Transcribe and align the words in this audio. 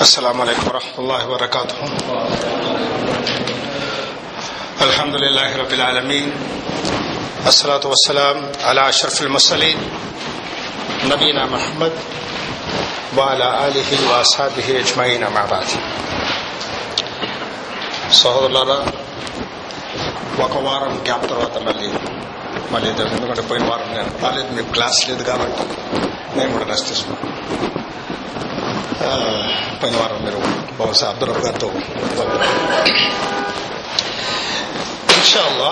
السلام 0.00 0.40
عليكم 0.40 0.66
ورحمة 0.66 0.98
الله 0.98 1.20
وبركاته 1.26 1.74
الحمد 4.82 5.14
لله 5.16 5.56
رب 5.56 5.72
العالمين 5.72 6.28
الصلاة 7.46 7.84
والسلام 7.84 8.36
على 8.60 8.88
أشرف 8.88 9.22
المرسلين 9.22 9.78
نبينا 11.04 11.46
محمد 11.46 11.92
وعلى 13.16 13.48
آله 13.68 13.90
وأصحابه 14.10 14.66
أجمعين 14.80 15.22
مع 15.28 15.44
بعد 15.46 15.68
సహోదరులారా 18.16 18.76
ఒక 20.44 20.56
వారం 20.66 20.92
గ్యాప్ 21.06 21.24
తర్వాత 21.30 21.56
మళ్ళీ 21.66 21.88
మళ్ళీ 22.72 22.88
ఇద్దరు 22.92 23.08
ఎందుకంటే 23.16 23.42
పోయిన 23.50 23.64
వారం 23.70 23.88
నేను 23.96 24.10
రాలేదు 24.24 24.50
మీకు 24.56 24.70
క్లాస్ 24.76 24.98
లేదు 25.08 25.22
కాబట్టి 25.28 25.64
నేను 26.36 26.50
కూడా 26.54 26.66
రెస్ట్ 26.72 26.88
తీసుకున్నాను 26.90 27.32
ఆ, 29.06 29.10
పోయిన 29.80 29.96
వారం 30.00 30.20
మీరు 30.26 30.40
బహుశా 30.78 31.06
అబ్దుల్ 31.12 31.30
రబ్ 31.30 31.44
గారితో 31.46 31.68
ఇన్షాల్లా 35.16 35.70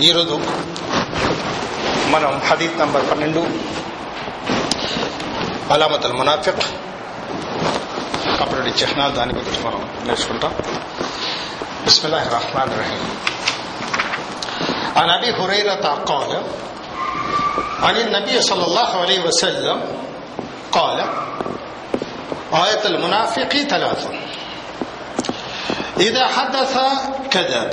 ఈరోజు 0.00 0.36
మనం 2.14 2.32
హదీత్ 2.48 2.78
నంబర్ 2.78 3.04
పన్నెండు 3.10 3.42
అలామతుల్ 5.70 6.16
మునాఫిక్ 6.20 6.64
అప్పుడు 8.42 8.60
చిహ్నాలు 8.80 9.14
దాని 9.18 9.34
గురించి 9.38 9.62
మనం 9.68 9.80
నేర్చుకుంటాం 10.08 10.54
بسم 11.86 12.04
الله 12.08 12.24
الرحمن 12.30 12.68
الرحيم 12.72 13.02
عن 14.98 15.08
ابي 15.10 15.30
هريره 15.32 15.76
قال 16.10 16.30
عن 17.82 17.94
النبي 17.96 18.36
صلى 18.42 18.64
الله 18.64 18.90
عليه 19.02 19.20
وسلم 19.20 19.76
قال 20.72 20.98
آية 22.56 22.82
المنافق 22.86 23.52
ثلاث 23.64 24.00
إذا 26.00 26.26
حدث 26.26 26.74
كذب 27.30 27.72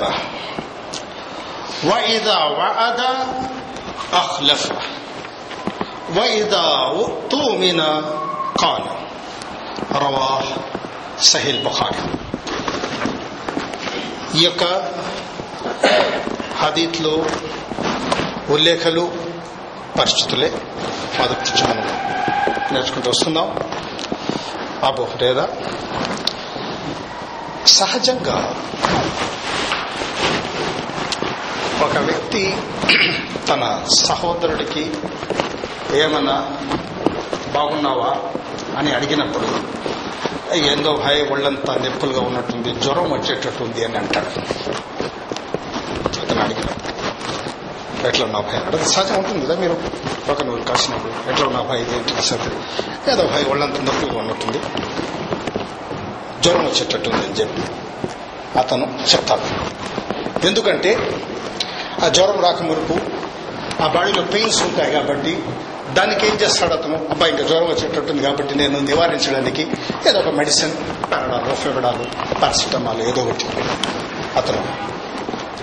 وإذا 1.84 2.38
وعد 2.58 3.00
أخلف 4.14 4.62
وإذا 6.16 6.66
اؤتمن 6.92 7.80
قال 8.56 8.82
رواه 9.96 10.42
صحيح 11.22 11.46
البخاري 11.56 12.02
ఈ 14.32 14.42
యొక్క 14.42 14.64
హదీత్లో 16.60 17.14
ఉల్లేఖలు 18.54 19.04
పరిస్థితులే 19.98 20.48
మొదటి 21.18 21.42
నుంచి 21.46 21.64
మనం 21.64 21.86
నేర్చుకుంటూ 22.72 23.08
వస్తున్నాం 23.10 23.48
అబు 24.85 25.05
లేదా 25.21 25.45
సహజంగా 27.77 28.37
ఒక 31.85 31.97
వ్యక్తి 31.97 32.41
తన 33.49 33.63
సహోదరుడికి 34.07 34.83
ఏమన్నా 36.03 36.37
బాగున్నావా 37.53 38.11
అని 38.77 38.91
అడిగినప్పుడు 38.93 39.49
ఏందో 40.69 40.91
భయ 40.95 41.17
ఒళ్ళంతా 41.31 41.73
నొప్పులుగా 41.83 42.21
ఉన్నట్టుంది 42.21 42.71
జ్వరం 42.83 43.07
వచ్చేటట్టుంది 43.13 43.81
అని 43.85 43.97
అంటాడు. 43.97 44.31
అతను 46.21 46.41
అడిగిన 46.41 46.69
ఎట్లా 48.07 48.25
నా 48.27 48.39
భయం 48.39 48.63
అంటే 48.65 48.85
సహజం 48.85 49.15
ఉంటుంది 49.17 49.41
కదా 49.45 49.55
మీరు. 49.55 49.77
పక్కన 50.29 50.45
నువ్వు 50.45 50.63
కలిసినప్పుడు 50.63 51.31
ఎట్లా 51.31 51.47
ఉన్నా 51.47 51.61
భయ 51.61 51.81
ఇదేంటి 51.81 52.13
ఏదో 53.11 53.23
భయ 53.23 53.43
ఒళ్ళంత 53.49 53.81
నొప్పిగా 53.81 54.19
ఉన్నట్టుంది 54.19 54.59
జ్వరం 56.43 56.65
వచ్చేటట్టుంది 56.65 57.17
అని 57.17 57.35
చెప్పి 57.41 57.61
అతను 58.59 58.99
చెప్తాడు. 59.13 59.47
ఎందుకంటే 60.47 60.91
ఆ 62.05 62.07
జ్వరం 62.07 62.39
రాక 62.43 62.61
మురుపు 62.61 62.95
ఆ 63.83 63.87
బాడీలో 63.87 64.21
పెయిన్స్ 64.21 64.63
ఉంటాయి 64.63 64.91
కాబట్టి 64.91 65.43
దానికి 65.93 66.27
ఏం 66.27 66.35
చేస్తాడు 66.35 66.73
అతను? 66.73 67.07
అబ్బాయి 67.11 67.31
ఇంకా 67.31 67.43
జ్వరం 67.43 67.67
వచ్చేటట్టుంది 67.67 68.23
కాబట్టి 68.23 68.55
నేను 68.55 68.79
నివారించడానికి 68.79 69.63
ఏదో 70.09 70.19
ఒక 70.19 70.27
మెడిసిన్ 70.27 70.73
పెరడాలు 71.11 71.55
ఫెబడాలు 71.55 72.05
పారాసిటమాల్ 72.41 73.01
ఏదో 73.01 73.21
ఒకటి 73.21 73.45
అతను 74.37 74.61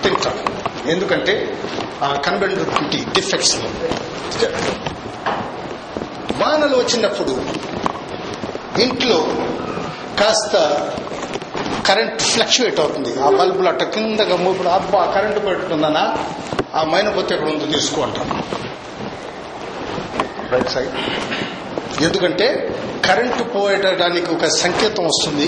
తింటాడు. 0.03 0.62
ఎందుకంటే 0.91 1.59
ఆ 2.03 2.21
కనబడినటువంటి 2.25 2.97
డిఫెక్ట్స్ 3.13 3.57
వానలు 6.41 6.77
వచ్చినప్పుడు 6.77 7.33
ఇంట్లో 8.81 9.19
కాస్త 10.19 10.55
కరెంట్ 11.87 12.21
ఫ్లక్చువేట్ 12.21 12.79
అవుతుంది. 12.79 13.21
ఆ 13.21 13.29
బల్బులు 13.29 13.67
అట్ట 13.67 13.83
కిందగా 13.83 14.35
మూపుడు 14.35 14.69
అబ్బా 14.69 15.11
కరెంటు 15.15 15.39
పెట్టుకుందనా? 15.39 16.03
ఆ 16.75 16.83
మైన 16.83 17.07
ఎక్కడ 17.07 17.49
ఉందో 17.49 17.65
తీసుకుంటాను 17.65 18.43
రైట్ 20.53 20.69
సైడ్ 20.69 20.93
ఎందుకంటే 22.03 22.69
కరెంటు 23.05 23.43
పోయేటడానికి 23.43 24.31
ఒక 24.31 24.45
సంకేతం 24.45 25.05
వస్తుంది. 25.05 25.47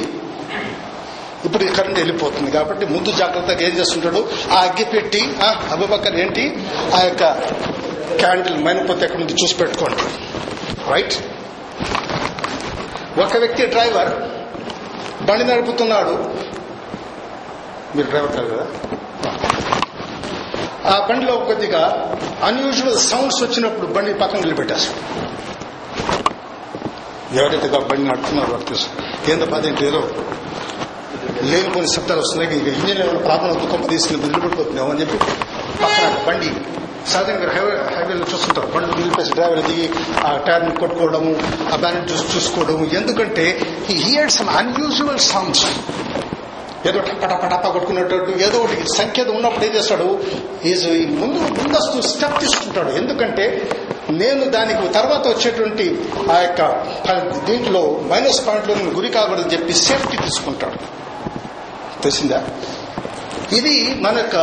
ఇప్పుడు 1.44 1.64
ఇక్కడ 1.64 1.78
కరెంట్ 1.78 2.00
వెళ్ళిపోతుంది. 2.00 2.52
కాబట్టి 2.52 2.86
ముందు 2.86 3.12
జాగ్రత్తగా 3.12 3.68
ఏం 3.68 3.78
చేస్తుంటాడు? 3.78 4.30
ఆ 4.52 4.56
అగ్గి 4.56 4.86
పెట్టి 4.86 5.36
ఆ 5.44 5.70
అబుబక్కర్ 5.72 6.16
ఏంటి? 6.16 6.58
ఆ 6.96 7.02
యొక్క 7.02 7.24
క్యాండిల్ 8.20 8.64
మైనపోతే 8.64 9.06
ఎక్కడి 9.06 9.24
నుంచి 9.24 9.34
చూసి 9.34 9.56
పెట్టుకోండి. 9.56 10.02
రైట్ 10.92 11.14
ఒక 13.20 13.38
వ్యక్తి 13.38 13.66
డ్రైవర్ 13.66 14.14
బండి 15.26 15.44
నడుపుతున్నాడు. 15.44 16.36
మీరు 17.96 18.08
డ్రైవర్ 18.08 18.32
కాదు 18.32 18.56
కదా? 18.56 18.66
ఆ 20.90 21.08
బండిలో 21.10 21.38
కొద్దిగా 21.38 22.12
అన్యూజువల్ 22.44 22.98
సౌండ్స్ 22.98 23.44
వచ్చినప్పుడు 23.44 23.88
బండి 23.88 24.14
పక్కన 24.14 24.40
నిలబెట్టేస్తాడు. 24.40 25.26
ఎవరైతే 27.36 27.68
బండి 27.68 28.04
నడుపుతున్నారో 28.04 28.58
తెలుసు. 28.58 28.88
ఏందో 29.32 29.46
పదేంటి 29.46 29.86
ఏదో 29.86 30.10
లేని 31.52 31.90
శబ్దాలు 31.96 32.22
వస్తున్నాయి. 32.24 32.50
ఇక 32.60 32.68
ఇంజిన్ 32.76 33.02
ఏమైనా 33.04 33.22
ప్రాబ్లం 33.28 33.54
దుఃఖం 33.62 33.84
తీసుకుని 33.94 34.22
నిలబడిపోతున్నావు 34.26 34.90
అని 34.94 35.02
చెప్పి 35.02 35.18
పక్కన 35.84 36.08
బండి 36.28 36.50
సహజంగా 37.14 37.48
హైవే 37.56 37.74
హైవేలో 37.96 38.26
చూస్తుంటారు 38.32 38.68
బండ్లు 38.76 38.94
నిలిపేసి 39.00 39.34
డ్రైవర్ 39.38 39.64
దిగి 39.68 39.88
ఆ 40.28 40.30
టైర్ని 40.48 40.72
కొట్టుకోవడము 40.82 41.32
ఆ 41.74 41.76
బ్యాలెన్స్ 41.84 42.08
చూసి 42.12 42.26
చూసుకోవడము. 42.34 42.86
ఎందుకంటే 43.00 43.46
ఈ 43.94 43.98
హియర్ 44.06 44.32
సమ్ 44.38 44.50
అన్యూజువల్ 44.62 45.22
సాంగ్స్ 45.32 45.66
ఏదో 46.90 47.00
టపటపటప 47.10 47.68
కొట్టుకునేటట్టు 47.76 48.32
ఏదో 48.46 48.58
ఒకటి 48.64 48.84
సంఖ్యత 48.98 49.30
ఉన్నప్పుడు 49.38 49.66
ఏం 49.68 49.72
చేస్తాడు? 49.76 50.10
ఈజ్ 50.72 50.84
ముందు 51.22 51.38
ముందస్తు 51.60 52.02
స్టెప్ 52.10 52.36
తీసుకుంటాడు. 52.44 52.92
ఎందుకంటే 53.02 53.46
నేను 54.20 54.44
దానికి 54.56 54.88
తర్వాత 54.98 55.24
వచ్చేటువంటి 55.34 55.86
ఆ 56.34 56.36
యొక్క 56.46 56.62
దీంట్లో 57.48 57.82
మైనస్ 58.12 58.42
పాయింట్లో 58.48 58.74
నేను 58.80 58.92
గురి 58.98 59.10
కాకూడదని 59.16 59.54
చెప్పి 59.54 59.74
సేఫ్టీ 59.88 60.18
తీసుకుంటాడు. 60.26 60.80
తెలిసిందా 62.06 62.40
ఇది 63.52 63.96
మన 64.02 64.18
యొక్క 64.18 64.38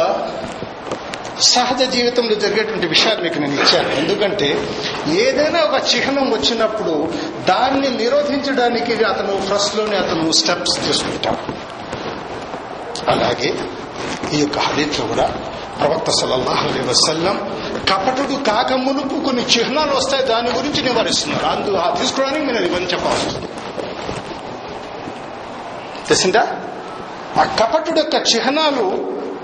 సహజ 1.41 1.83
జీవితంలో 1.83 2.34
జరిగేటువంటి 2.34 2.87
విషయాలు 2.87 3.23
మీకు 3.23 3.39
నేను 3.39 3.55
ఇచ్చాను. 3.55 3.89
ఎందుకంటే 3.93 4.49
ఏదైనా 5.09 5.61
ఒక 5.61 5.83
చిహ్నం 5.95 6.31
వచ్చినప్పుడు 6.31 6.95
దాన్ని 7.49 7.89
నిరోధించడానికి 7.91 8.93
అతను 9.05 9.33
ఫస్ట్లోనే 9.47 9.97
అతను 9.97 10.33
స్టెప్స్ 10.33 10.77
తీసుకుంటాడు. 10.87 11.43
అలాగే 13.11 13.55
ఈ 14.37 14.41
యొక్క 14.41 14.59
హదీత్లో 14.59 15.06
కూడా 15.06 15.27
ప్రవక్త 15.81 16.11
సల్లల్లాహు 16.11 16.69
అలైహి 16.69 16.89
వసల్లం 16.89 17.37
కపటుడు 17.91 18.37
కాక 18.44 18.73
మునుపు 18.73 19.25
కొన్ని 19.25 19.43
చిహ్నాలు 19.43 19.94
వస్తాయి 19.94 20.25
దాని 20.27 20.50
గురించి 20.50 20.83
నివారిస్తున్నారు. 20.83 21.47
అందు 21.47 21.77
ఆ 21.77 21.94
తీసుకోవడానికి 22.00 22.47
నేను 22.47 22.67
ఇవన్నీ 22.67 22.91
చెప్పాల్సి 22.93 23.26
వస్తుంది. 23.26 23.49
తెలిసిందా? 26.09 26.44
ఆ 27.40 27.44
కపటుడు 27.61 27.99
యొక్క 27.99 28.17
చిహ్నాలు 28.31 28.87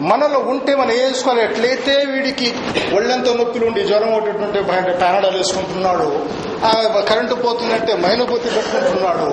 మనలో 0.00 0.38
ఉంటే 0.38 0.72
మనం 0.74 0.94
వేసుకోవాలి 0.98 1.42
ఎట్లయితే 1.44 1.94
వీడికి 2.10 2.48
ఒళ్ళంతా 2.96 3.30
నొప్పులు 3.34 3.64
ఉండి 3.66 3.80
జ్వరం 3.84 4.10
ఒకటి 4.14 4.60
బయట 4.70 4.88
ప్యానడాలు 5.00 5.36
వేసుకుంటున్నాడు 5.36 6.08
కరెంటు 7.08 7.34
పోతుందంటే 7.34 7.92
మైనపోతి 7.94 8.48
పెట్టుకుంటున్నాడు 8.50 9.28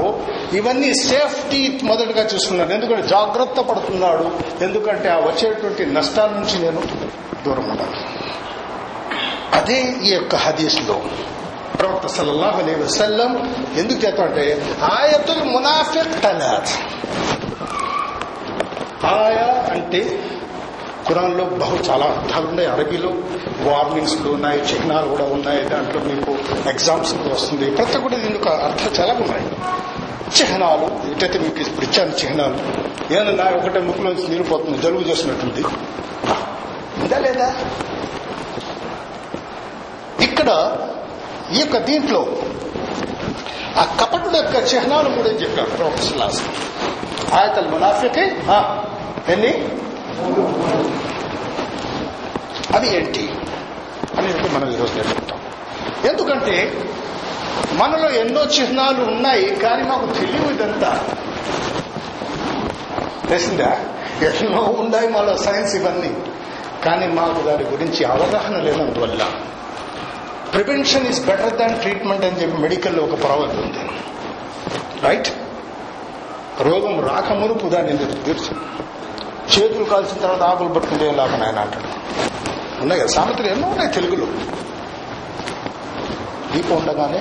ఇవన్నీ 0.57 0.93
సేఫ్టీ 0.93 1.79
మొదటగా 1.83 2.23
చూసుకున్నాడు. 2.33 2.73
ఎందుకంటే 2.73 3.07
జాగ్రత్త 3.07 3.59
పడుతున్నాడు. 3.59 4.25
ఎందుకంటే 4.63 5.09
ఆ 5.09 5.17
వచ్చేటువంటి 5.17 5.85
నష్టాల 5.85 6.29
నుంచి 6.29 6.57
నేను 6.65 6.81
దూరం 7.45 7.69
ఉండాలి. 7.69 7.99
అదే 9.59 9.79
ఈ 10.03 10.13
యొక్క 10.13 10.35
హదీస్లో 10.35 11.01
ప్రవక్త 11.79 12.07
సల్లల్లాహు 12.07 12.59
అలీ 12.63 12.75
వసల్లం 12.83 13.31
ఎందుకు 13.77 13.99
చెప్తాంటే 14.05 14.45
ఆయతుల్ 14.93 15.43
మునాఫిక్ 15.53 16.23
తలాత్. 16.23 16.73
ఆయా 19.11 19.47
అంటే 19.73 20.01
ఖురాన్లో 21.07 21.43
బహు 21.61 21.75
చాలా 21.87 22.05
అర్థాలు 22.05 22.47
ఉన్నాయి. 22.47 22.69
అరబీలో 22.69 23.09
వార్నింగ్స్లు 23.67 24.29
ఉన్నాయి 24.31 24.59
చిహ్నాలు 24.59 25.07
కూడా 25.07 25.25
ఉన్నాయి. 25.35 25.61
దాంట్లో 25.63 25.99
మీకు 26.01 26.31
ఎగ్జామ్స్ 26.69 27.13
వస్తుంది. 27.33 27.67
ప్రతి 27.71 27.97
ఒక్కటి 27.97 28.15
దీనికి 28.15 28.49
అర్థం 28.49 28.91
చాలా 28.99 29.13
ఉన్నాయి. 29.13 29.45
చిహ్నాలు 30.37 30.87
ఏంటైతే 31.09 31.39
మీకు 31.39 31.59
ఇప్పుడు 31.59 31.85
ఇచ్చాను 31.85 32.13
చిహ్నాలు 32.21 32.57
ఏమన్నా 33.13 33.45
ఒకటే 33.57 33.79
ముక్కులో 33.79 34.11
నీరు 34.29 34.43
పోతుంది 34.43 34.77
జలుబు 34.83 35.03
చేసినట్టుంది 35.09 35.63
ఉందా 37.03 37.17
లేదా? 37.25 37.49
ఇక్కడ 40.27 40.49
ఈ 41.53 41.59
యొక్క 41.59 41.77
దీంట్లో 41.77 42.21
ఆ 43.81 43.83
కపటుడు 44.01 44.37
యొక్క 44.37 44.55
చిహ్నాలు 44.73 45.09
కూడా 45.17 45.31
చెప్పారు. 45.43 45.71
ప్రొఫెసర్ 45.77 46.17
లాస్ 46.17 46.41
ఆయతల్ 47.33 47.69
మునాఫికి 47.71 48.25
ఎన్ని? 49.29 49.69
అది 52.75 52.97
ఏంటి? 52.97 53.35
అనేది 54.17 54.49
మనం 54.49 54.71
ఈరోజు 54.71 54.93
నేర్చుకుంటాం 54.93 55.39
ఎందుకంటే 56.05 56.83
మనలో 57.73 58.09
ఎన్నో 58.09 58.43
చిహ్నాలు 58.43 59.03
ఉన్నాయి 59.03 59.55
కానీ 59.55 59.83
మాకు 59.83 60.05
తెలియదు 60.05 60.53
ఇదంతా. 60.53 61.07
తెలిసిందా? 63.29 63.79
ఎన్నో 64.21 64.61
ఉన్నాయి 64.61 65.09
మాలో 65.09 65.37
సైన్స్ 65.37 65.75
ఇవన్నీ. 65.75 66.13
కానీ 66.85 67.07
మాకు 67.07 67.41
దాని 67.41 67.63
గురించి 67.63 68.05
అవగాహన 68.05 68.57
లేనందువల్ల 68.57 69.31
prevention 70.53 71.07
is 71.07 71.25
better 71.25 71.57
than 71.57 71.79
treatment 71.79 72.25
అని 72.25 72.41
చెప్పి 72.41 72.57
మెడికల్లో 72.57 73.03
ఒక 73.03 73.23
ప్రవర్ 73.23 73.49
ఉంది. 73.49 73.89
రైట్? 75.01 75.27
రోగం 76.61 77.07
రాకమునుపు 77.07 77.67
దాన్ని 77.67 77.91
ఎందుకు 77.91 78.25
తీర్చు? 78.25 78.84
చేతులు 79.53 79.83
కాల్చిన 79.83 80.17
తర్వాత 80.19 80.43
ఆకులు 80.43 80.69
పట్టుకుంటే 80.69 81.07
ఏం 81.07 81.15
లాభం 81.17 81.43
ఆయన 81.43 81.59
అంటాడు. 81.59 81.89
ఉన్నాయి 82.81 83.01
కదా 83.01 83.11
సామెతలు 83.11 83.47
ఎన్నో 83.47 83.67
ఉన్నాయి 83.67 83.91
తెలుగులో. 83.91 84.27
దీపం 86.53 86.75
ఉండగానే 86.75 87.19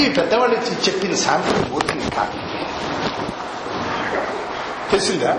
ఈ 0.00 0.08
పెద్దవాళ్ళు 0.08 0.56
చెప్పిన 0.88 1.14
సామెతలు 1.14 1.74
ఊరికింది 1.74 2.10
కాదు. 2.10 2.34
తెలిసిందా? 4.90 5.32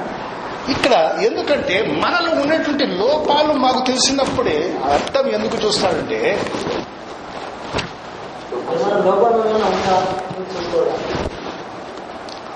ఇక్కడ 0.70 0.94
ఎందుకంటే 1.26 1.76
మనలో 2.04 2.42
ఉన్నటువంటి 2.42 2.86
లోపాలు 3.02 3.54
మాకు 3.54 3.80
తెలిసినప్పుడే 3.88 4.58
అర్థం 4.94 5.30
ఎందుకు 5.30 5.58
చూస్తాడంటే 5.66 6.20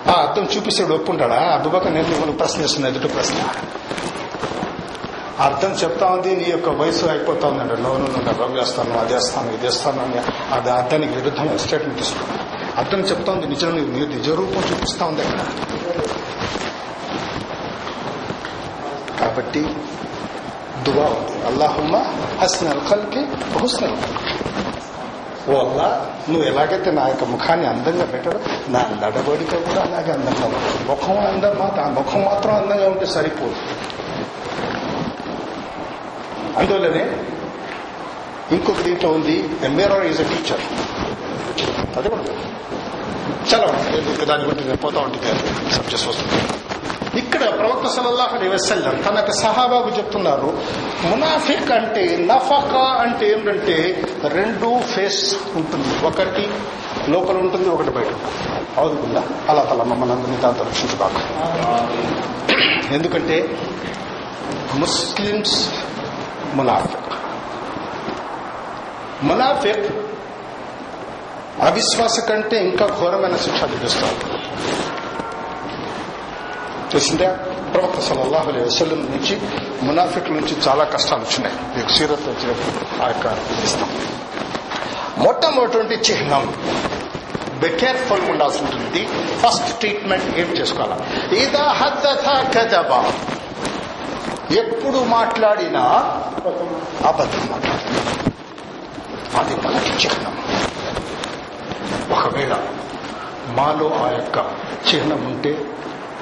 ఆ 0.09 0.21
అర్థం 0.21 0.43
చూపిస్తాడు 0.57 0.93
ఒప్పుంటాడా 0.93 1.35
అబ్బుబక్క 1.35 1.87
నేను 1.87 2.07
మిమ్మల్ని 2.07 2.37
ప్రశ్నిస్తున్నా 2.37 2.89
ఎదుటి 2.89 3.07
ప్రశ్న. 3.07 3.49
అర్థం 5.39 5.71
చెప్తా 5.71 6.07
ఉంది 6.07 6.35
నీ 6.35 6.45
యొక్క 6.49 6.69
వయసు 6.69 7.05
అయిపోతా 7.05 7.47
ఉందండి 7.47 7.81
లోను 7.81 8.07
రంగేస్తాను 8.43 9.13
చేస్తాను 9.13 9.49
అది 9.49 9.65
చేస్తాను 9.65 10.03
అని 10.03 10.19
అది 10.53 10.71
అర్థానికి 10.71 11.13
విరుద్ధమైన 11.13 11.57
స్టేట్మెంట్ 11.57 12.01
ఇస్తున్నాను 12.01 12.43
అర్థం 12.79 12.99
చెప్తా 12.99 13.31
ఉంది 13.31 13.47
నిజం 13.47 13.75
నీ 13.75 14.05
నిజ 14.05 14.29
రూపం 14.29 14.63
చూపిస్తా 14.71 15.05
ఉంది 15.05 15.21
అక్కడ. 15.21 15.39
కాబట్టి 19.19 19.61
దువా 20.83 21.05
ఉంది. 21.05 21.45
అల్లాహమ్మ 21.45 21.97
హస్నల్ 22.41 22.81
కల్కి 22.91 23.19
హుస్నల్. 23.59 23.91
కల్కి 23.91 24.62
ఓ 25.49 25.55
అల్లా 25.63 25.87
నువ్వు 26.29 26.43
ఎలాగైతే 26.47 26.91
నా 26.91 27.07
యొక్క 27.07 27.23
ముఖాన్ని 27.23 27.67
అందంగా 27.67 28.05
పెట్టాడు 28.05 28.39
నా 28.71 28.81
నడవడిక 29.01 29.53
కూడా 29.67 29.81
అలాగే 29.81 30.11
అందంగా 30.11 30.45
ఉంటుంది. 30.45 30.83
ముఖం 30.91 31.17
అందం 31.27 31.55
మాత్రం 31.59 31.83
ఆ 31.85 31.89
ముఖం 31.89 32.21
మాత్రం 32.25 32.53
అందంగా 32.55 32.87
ఉంటే 32.89 33.05
సరిపోదు. 33.05 33.57
అందువల్లనే 36.57 37.03
ఇంకొక 38.51 38.81
దీంట్లో 38.81 39.09
ఉంది 39.09 39.35
ఎంబీఆర్ 39.63 40.05
ఈజ్ 40.05 40.21
అ 40.21 40.23
టీచర్ 40.23 40.63
అది 41.97 42.09
కూడా. 42.09 42.23
చాలా 43.51 43.67
దాని 44.25 44.43
గురించి 44.43 44.65
నేను 44.65 44.77
పోతా 44.77 44.99
ఉంటుంది 44.99 45.27
సబ్జెక్ట్స్ 45.75 46.07
వస్తుంది. 46.07 46.39
ఇక్కడ 47.17 47.43
ప్రవక్త 47.57 47.87
సలల్లాహు 47.87 48.35
అలీ 48.37 48.47
వసల్లం 48.47 48.95
తన 49.01 49.15
యొక్క 49.15 49.31
చెప్తున్నారు 49.97 50.49
మునాఫిక్ 51.05 51.71
అంటే 51.71 52.17
నఫకా 52.31 52.85
అంటే 53.01 53.25
ఏంటంటే 53.31 53.75
రెండు 54.27 54.69
ఫేస్ 54.79 55.35
ఉంటుంది. 55.55 56.05
ఒకటి 56.05 56.45
లోపల 57.11 57.37
ఉంటుంది 57.37 57.69
ఒకటి 57.69 57.89
బయట. 57.89 58.13
ఉంటుంది 58.77 58.77
అవుతుందా 58.77 59.23
అలా 59.49 59.63
తల 59.63 59.83
మమ్మల్ని 59.83 60.15
అందరినీ 60.15 60.37
దాంతో 60.37 60.63
రక్షించుకోక 60.63 61.17
ఎందుకంటే 62.93 63.37
ముస్లిమ్స్ 64.73 65.57
మునాఫిక్. 66.53 67.11
మునాఫిక్ 69.23 69.85
అవిశ్వాస 71.61 72.19
కంటే 72.19 72.57
ఇంకా 72.57 72.85
ఘోరమైన 72.99 73.35
శిక్ష 73.35 73.63
విధిస్తారు. 73.63 74.17
తెలిసిందే 76.93 77.27
ప్రవక్త 77.73 77.99
సల్లల్లాహు 77.99 78.51
అలైహి 78.51 78.67
వసలం 78.67 78.99
నుంచి 78.99 79.41
మునాఫిక్ 79.81 80.31
నుంచి 80.31 80.57
చాలా 80.67 80.83
కష్టాలు 80.83 81.21
వచ్చినాయి. 81.21 81.55
మీకు 81.77 81.89
సీరత్ 81.89 82.27
వచ్చినప్పుడు 82.27 83.03
ఆ 83.03 83.07
యొక్క 83.07 83.37
ఇస్తాం. 83.63 83.89
మొట్టమొదటి 85.17 86.11
చిహ్నం 86.11 86.53
బి 87.59 87.69
కేర్ఫుల్ 87.69 88.29
ఉండాల్సి 88.29 88.59
ఉంటుంది. 88.59 89.07
ఫస్ట్ 89.39 89.79
ట్రీట్మెంట్ 89.79 90.39
ఏం 90.39 90.45
చేసుకోవాలా? 90.45 90.97
ఇదా 91.35 91.63
హద్దథ 91.63 92.57
కదబా. 92.57 93.13
ఎప్పుడు 94.51 94.97
మాట్లాడినా 94.97 95.81
అబద్ధం 97.07 97.47
మాట్లాడుతుంది 97.51 98.33
అది 99.37 99.67
మనకి 99.67 99.89
చిహ్నం. 99.89 100.37
ఒకవేళ 102.17 102.57
మాలో 103.47 103.89
ఆ 103.89 104.09
యొక్క 104.09 104.51
చిహ్నం 104.93 105.25
ఉంటే 105.25 105.72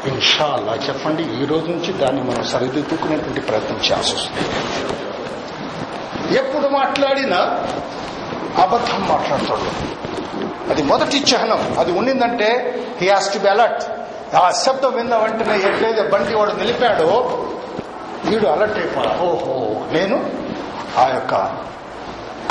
ఇన్షాల్లా 0.07 0.74
చెప్పండి 0.75 1.24
ఈ 1.24 1.45
రోజు 1.45 1.65
నుంచి 1.65 1.94
దాన్ని 1.94 2.24
మనం 2.24 2.44
సరిదిద్దుకునేటువంటి 2.44 3.42
ప్రయత్నం 3.42 3.77
చేయాల్సి 3.77 4.13
వస్తుంది. 4.15 4.48
ఎప్పుడు 6.38 6.68
మాట్లాడినా 6.68 7.38
అబద్ధం 8.57 9.07
మాట్లాడతాడు. 9.07 10.01
అది 10.71 10.83
మొదటి 10.83 11.18
చిహ్నం. 11.18 11.75
అది 11.80 11.92
ఉండిందంటే 11.92 12.80
he 13.01 13.09
has 13.09 13.33
to 13.33 13.39
be 13.39 13.48
alert 13.48 13.83
ఆ 14.36 14.51
శబ్దం 14.51 14.94
విన్న 14.94 15.18
వెంటనే 15.18 15.57
ఎట్లయితే 15.57 16.01
బండి 16.01 16.36
వాడు 16.36 16.51
నిలిపాడో 16.51 17.39
వీడు 18.25 18.48
అలర్ట్ 18.48 18.77
అయిపోయా 18.77 19.18
ఓహో 19.21 19.86
నేను 19.94 20.30
ఆ 20.98 21.07
యొక్క 21.07 21.36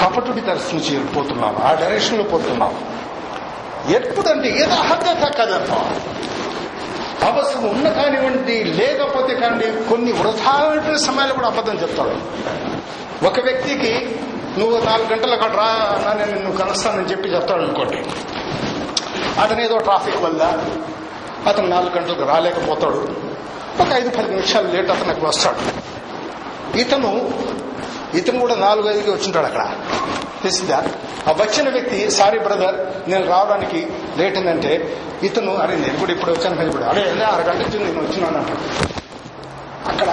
కపటుడి 0.05 0.41
తరఫు 0.41 0.75
నుంచి 0.75 1.65
ఆ 1.65 1.75
డైరెక్షన్లో 1.81 2.25
పోతున్నాను. 2.25 3.01
ఎప్పుడంటే 3.91 4.49
ఏదో 4.49 4.75
హద్దత 4.75 5.37
కదప్ప 5.39 5.73
అవసరం 7.25 7.69
ఉన్న 7.69 7.89
కానివ్వండి 7.89 8.65
లేకపోతే 8.65 9.35
కానీ 9.35 9.67
కొన్ని 9.89 10.13
వృధామైన 10.13 10.97
సమయాలు 10.97 11.33
కూడా 11.33 11.49
అబద్ధం 11.49 11.77
చెప్తాడు. 11.77 12.17
ఒక 13.27 13.41
వ్యక్తికి 13.41 14.17
నువ్వు 14.59 14.85
నాలుగు 14.85 15.09
గంటలు 15.09 15.33
అక్కడ 15.33 15.53
రా 15.57 15.67
అన్నా 15.97 16.13
నేను 16.13 16.39
నిన్ను 16.39 16.57
కలుస్తానని 16.57 17.11
చెప్పి 17.11 17.29
చెప్తాడు 17.29 17.63
అనుకోండి. 17.63 17.99
అతను 19.41 19.61
ఏదో 19.61 19.79
ట్రాఫిక్ 19.79 20.23
వల్ల 20.23 20.43
అతను 21.47 21.67
నాలుగు 21.67 21.99
గంటలకు 21.99 22.25
రాలేకపోతాడు. 22.29 23.01
ఒక 23.83 23.93
ఐదు 23.95 24.11
పది 24.11 24.29
నిమిషాలు 24.29 24.69
లేట్ 24.69 24.91
అతనికి 24.91 25.27
వస్తాడు. 25.27 25.63
ఇతను 26.79 27.31
ఇతను 28.15 28.41
కూడా 28.41 28.55
నాలుగు 28.57 28.89
ఐదుకి 28.91 29.11
వచ్చింటాడు 29.11 29.47
అక్కడ. 29.47 29.65
తెలిసిందా 30.43 30.79
ఆ 31.29 31.33
వచ్చిన 31.33 31.69
వ్యక్తి 31.69 32.11
సారీ 32.11 32.39
బ్రదర్ 32.39 32.77
నేను 33.09 33.27
రావడానికి 33.27 33.81
లేట్ 34.17 34.37
అయిందంటే 34.37 34.73
ఇతను 35.23 35.53
అరే 35.57 35.77
నేను 35.77 35.99
కూడా 35.99 36.13
ఇప్పుడు 36.13 36.33
వచ్చాను 36.33 36.57
కదా 36.57 36.67
ఇప్పుడు 36.67 36.85
అరే 36.85 37.03
అరగంట 37.25 37.59
నుంచి 37.63 37.79
నేను 37.79 38.01
వచ్చినాను 38.01 38.39
అంటాడు 38.39 38.63
అక్కడ 39.89 40.09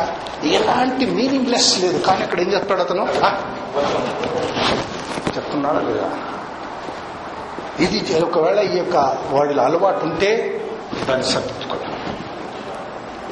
ఎలాంటి 0.54 1.06
మీనింగ్ 1.06 1.50
లెస్ 1.50 1.82
లేదు. 1.82 2.00
కానీ 2.00 2.24
అక్కడ 2.24 2.40
ఏం 2.40 2.54
చెప్తాడు 2.54 2.82
అతను? 2.82 3.06
చెప్తున్నాడా 5.36 5.80
లేదా? 5.80 6.10
ఇది 7.80 7.98
ఒకవేళ 8.24 8.60
ఈ 8.60 8.78
యొక్క 8.78 8.98
వాడిలో 9.32 9.64
అలవాటు 9.64 10.06
ఉంటే 10.06 10.30
దాన్ని 11.08 11.26
సర్దిద్దుకోవడం 11.26 11.94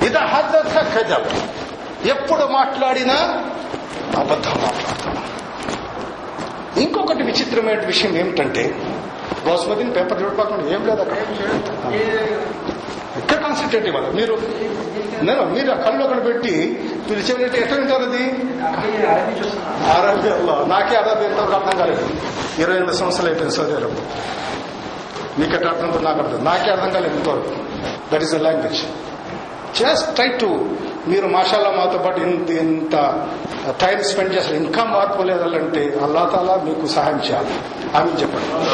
ఇది 0.05 0.17
హద్ద 0.17 0.55
కజబ్ 0.95 1.27
ఎప్పుడు 2.07 2.45
మాట్లాడినా 2.45 3.17
అబద్ధం 4.21 4.55
మాట్లాడతాం. 4.65 5.15
ఇంకొకటి 6.83 7.23
విచిత్రమైన 7.23 7.85
విషయం 7.85 8.17
ఏమిటంటే 8.17 8.63
బాస్మతిని 9.45 9.91
పేపర్ 9.93 10.21
చూడకుండా 10.23 10.55
ఏం 10.75 10.81
లేదు 10.87 11.01
అక్కడ. 11.01 11.17
ఎక్కడ 13.19 13.37
కాన్సన్ట్రేట్ 13.37 13.87
ఇవ్వాలి. 13.87 14.09
మీరు 14.15 14.35
నేను 15.27 15.43
మీరు 15.45 15.71
కళ్ళు 15.85 16.01
అక్కడ 16.03 16.25
పెట్టి 16.25 16.53
మీరు 17.09 17.19
చెప్పినట్టు 17.19 17.57
ఎట్లా 17.57 17.77
వింటారు 17.77 18.03
అది 18.03 18.23
అరబియాలో 19.91 20.65
నాకే 20.65 20.95
అరబీ 20.95 21.25
ఎంతవరకు 21.25 21.55
అర్థం 21.59 21.77
కాలేదు. 21.79 22.03
ఇరవై 22.61 22.75
ఎనిమిది 22.75 22.97
సంవత్సరాలు 22.97 23.29
అయిపోయింది 23.29 23.55
సౌదీ 23.57 23.73
అరబ్ 23.73 23.99
మీకు 25.39 25.53
ఎట్లా 25.55 25.71
అర్థం 25.71 26.03
నాకు 26.03 26.19
అర్థం 26.19 26.43
నాకే 26.45 26.69
అర్థం 26.71 26.91
కాలేదు 26.91 27.15
ఇంతవరకు. 27.15 27.53
That 28.13 28.23
is 28.23 28.33
the 28.35 28.35
language 28.35 28.81
just 29.81 30.15
try 30.15 30.27
to 30.27 30.49
మీరు 31.07 31.27
మాషాల్లా 31.27 31.71
మాతో 31.71 31.97
పాటు 31.97 32.19
ఇంత 32.19 32.49
ఇంత 32.49 32.91
టైం 33.81 34.03
స్పెండ్ 34.03 34.35
చేస్తారు. 34.35 34.55
ఇంకా 34.55 34.83
మార్పు 34.83 35.23
లేదంటే 35.23 35.99
అల్లా 36.03 36.31
తాలా 36.35 36.55
మీకు 36.55 36.87
సహాయం 36.87 37.21
చేయాలి. 37.29 37.59
ఆమె 37.97 38.21
చెప్పండి. 38.21 38.69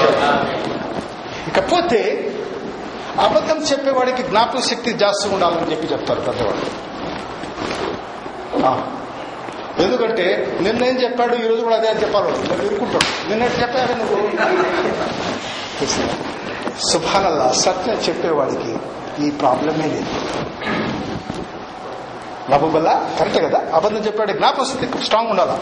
ఇకపోతే 1.50 2.28
అబద్ధం 3.20 3.58
చెప్పేవాడికి 3.58 4.24
జ్ఞాపక 4.24 4.60
శక్తి 4.60 4.94
జాస్తి 4.94 5.30
ఉండాలని 5.30 5.72
చెప్పి 5.72 5.88
చెప్తారు 5.88 6.22
పెద్దవాడు 6.22 6.82
ఎందుకంటే 9.82 10.58
నిన్నేం 10.62 11.02
చెప్పాడు? 11.04 11.36
ఈ 11.36 11.48
రోజు 11.48 11.62
కూడా 11.62 11.76
అదే 11.76 11.88
చెప్పాలి. 11.88 12.28
వాడు. 12.28 13.30
నిన్న 13.30 13.44
చెప్పాడు 13.44 13.94
నువ్వు. 13.94 14.30
సుభానల్లా 16.90 17.52
సత్యం 17.52 17.96
చెప్పేవాడికి 17.96 18.78
ఈ 19.28 19.32
ప్రాబ్లమే 19.32 19.86
లేదు. 19.86 20.06
మహబూబల్లా 22.52 23.10
కరెక్టే 23.20 23.40
కదా? 23.40 23.62
అబద్ధం 23.74 24.00
చెప్పాడు 24.00 24.32
జ్ఞాపక 24.32 24.62
వస్తుంది. 24.62 25.04
స్ట్రాంగ్ 25.04 25.30
ఉండాలా? 25.30 25.60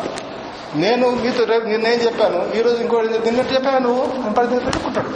నేను 0.75 1.09
మీతో 1.09 1.43
రేపు 1.43 1.65
నిన్నేం 1.65 1.93
చెప్పాను? 1.93 2.57
ఈ 2.57 2.61
రోజు 2.61 2.81
ఇంకో 2.81 3.01
నిన్నట్టు 3.01 3.53
చెప్పాను 3.53 3.79
నువ్వు? 3.79 4.03
అని 4.39 4.59
పెట్టుకుంటాడు. 4.59 5.09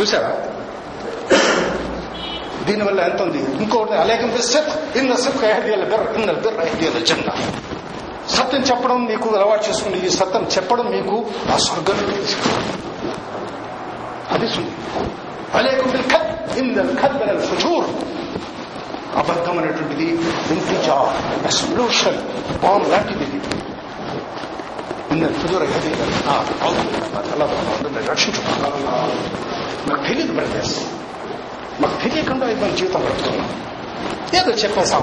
చూసారా 0.00 0.36
దీనివల్ల 2.64 3.00
ఎంత 3.00 3.22
ఉంది? 3.22 3.38
ఇంకోటి 3.38 3.92
అలేకం 3.92 4.30
బిస్సత్ 4.30 4.96
ఇన్న 4.96 5.14
సిఫ్ 5.14 5.44
ఐడియాల 5.44 5.84
బెర్ 5.84 6.16
ఇన్న 6.16 6.98
జన్న 6.98 7.30
సత్యం 8.28 8.60
చెప్పడం 8.60 9.04
మీకు 9.04 9.28
అలవాటు 9.28 9.68
చేసుకుని 9.68 10.06
ఈ 10.06 10.08
సత్యం 10.08 10.48
చెప్పడం 10.56 10.86
మీకు 10.86 11.26
ఆ 11.52 11.56
స్వర్గం 11.56 11.96
అది 14.30 14.48
సుంది 14.48 14.70
అలేకం 15.54 15.90
బిల్ 15.90 16.02
ఖత్ 16.02 17.02
ఖత్ 17.02 17.40
ఫుజూర్ 17.40 17.84
అబద్ధం 19.16 19.58
అనేటువంటిది 19.58 20.04
ఇంటిజా 20.54 21.12
ఎక్స్ప్లోషన్ 21.44 22.18
బాంబ్ 22.62 22.88
లాంటిది 22.88 23.24
ఇది 23.24 23.40
అది 27.16 27.34
అలా 27.34 27.46
రక్షించు. 28.10 28.40
నాకు 29.88 30.08
తెలియదు 30.08 30.32
బ్రదర్స్ 30.32 30.80
మాకు 31.80 32.02
తెలియకుండా 32.02 32.50
ఇబ్బంది 32.50 32.76
జీవితం 32.76 33.04
గడుపుతున్నాం. 33.04 33.48
ఏదో 34.38 34.50
చెప్పేసాం 34.62 35.02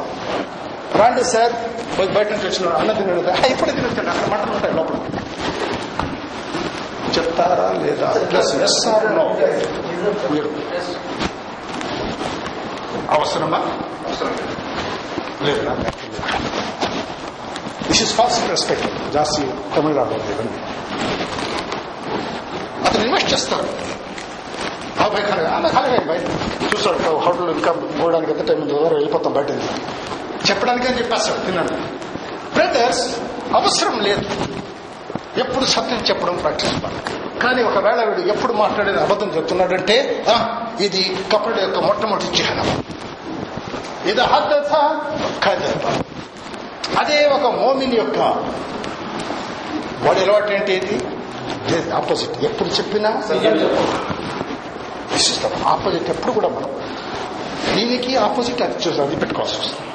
రాండి 0.99 1.23
సార్ 1.23 1.51
పోయి 1.97 2.09
బయట 2.09 2.31
నుంచి 2.31 2.47
వచ్చిన 2.47 2.73
అన్న 2.73 2.91
తినడు 2.91 3.19
ఇప్పుడు 3.51 3.71
తినొచ్చాడు 3.71 4.09
అక్కడ 4.09 4.31
మంటలు 4.31 4.51
ఉంటాయి 4.51 4.73
లోపల. 4.73 4.95
చెప్తారా 7.17 7.83
లేదా? 7.83 8.13
అవసరమా? 13.09 13.82
అవసరం 14.23 14.35
లేదు 15.45 15.61
దిస్ 17.87 18.01
ఇస్ 18.01 18.13
ఫాల్స్ 18.13 18.39
రెస్పెక్ట్ 18.49 18.85
జాస్తి 19.13 19.43
తమిళనాడు 19.75 20.15
ఇవన్నీ 20.33 20.59
అతను 22.85 23.03
ఇన్వెస్ట్ 23.05 23.29
చేస్తాడు 23.29 23.67
ఖాళీ 24.97 25.21
ఖాళీగా 25.71 26.05
బయట 26.07 26.25
చూస్తాడు 26.71 27.17
హోటల్ 27.17 27.49
ఇంకా 27.49 27.71
పోవడానికి 27.97 28.31
ఎంత 28.31 28.43
టైం 28.47 28.61
ఉందో 28.61 28.79
వెళ్ళిపోతాం 28.89 29.33
బయట 29.33 29.49
చెప్పడానికి 30.49 30.87
అని 30.87 30.97
చెప్పేస్తాడు 30.97 31.39
తిన్నాను 31.45 31.75
బ్రదర్స్ 32.53 33.03
అవసరం 33.55 33.95
లేదు. 33.99 34.25
ఎప్పుడు 35.37 35.65
సత్యం 35.65 35.99
చెప్పడం 35.99 36.35
ప్రాక్టీస్ 36.35 36.73
కానీ 37.39 37.61
ఒకవేళ 37.63 37.99
వీడు 38.03 38.21
ఎప్పుడు 38.29 38.53
మాట్లాడేది 38.53 38.99
అబద్ధం 38.99 39.29
చెప్తున్నాడంటే 39.35 39.95
ఇది 40.79 41.01
కపడ 41.33 41.55
యొక్క 41.59 41.79
మొట్టమొదటి 41.79 42.37
చిహ్నం 42.37 42.67
ఇది 44.05 44.23
హద్దత 44.33 44.73
కదత 45.43 45.85
అదే 46.99 47.17
ఒక 47.27 47.47
మోమిన్ 47.55 47.95
యొక్క 47.95 48.19
వాడి 50.05 50.21
అలవాటు 50.21 50.51
ఏంటి 50.53 50.77
ఆపోజిట్ 51.95 52.37
ఎప్పుడు 52.43 52.69
చెప్పినా 52.69 53.09
విశిష్టం 55.13 55.53
ఆపోజిట్ 55.67 56.09
ఎప్పుడు 56.09 56.31
కూడా 56.31 56.49
మనం 56.49 56.69
దీనికి 57.75 58.11
ఆపోజిట్ 58.17 58.61
అది 58.61 58.77
చూసి 58.83 59.01
అది 59.01 59.15
పెట్టుకోవాల్సి 59.15 59.57
వస్తుంది 59.59 59.89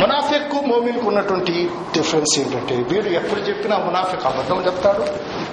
మునాఫిక్ 0.00 0.54
మోమిన్కు 0.66 1.06
ఉన్నటువంటి 1.06 1.54
డిఫరెన్స్ 1.92 2.34
ఏంటంటే 2.38 2.74
వీడు 2.90 3.08
ఎప్పుడు 3.10 3.40
చెప్పినా 3.40 3.76
మునాఫిక్ 3.78 4.26
అబద్ధం 4.26 4.60
చెప్తాడు 4.66 5.04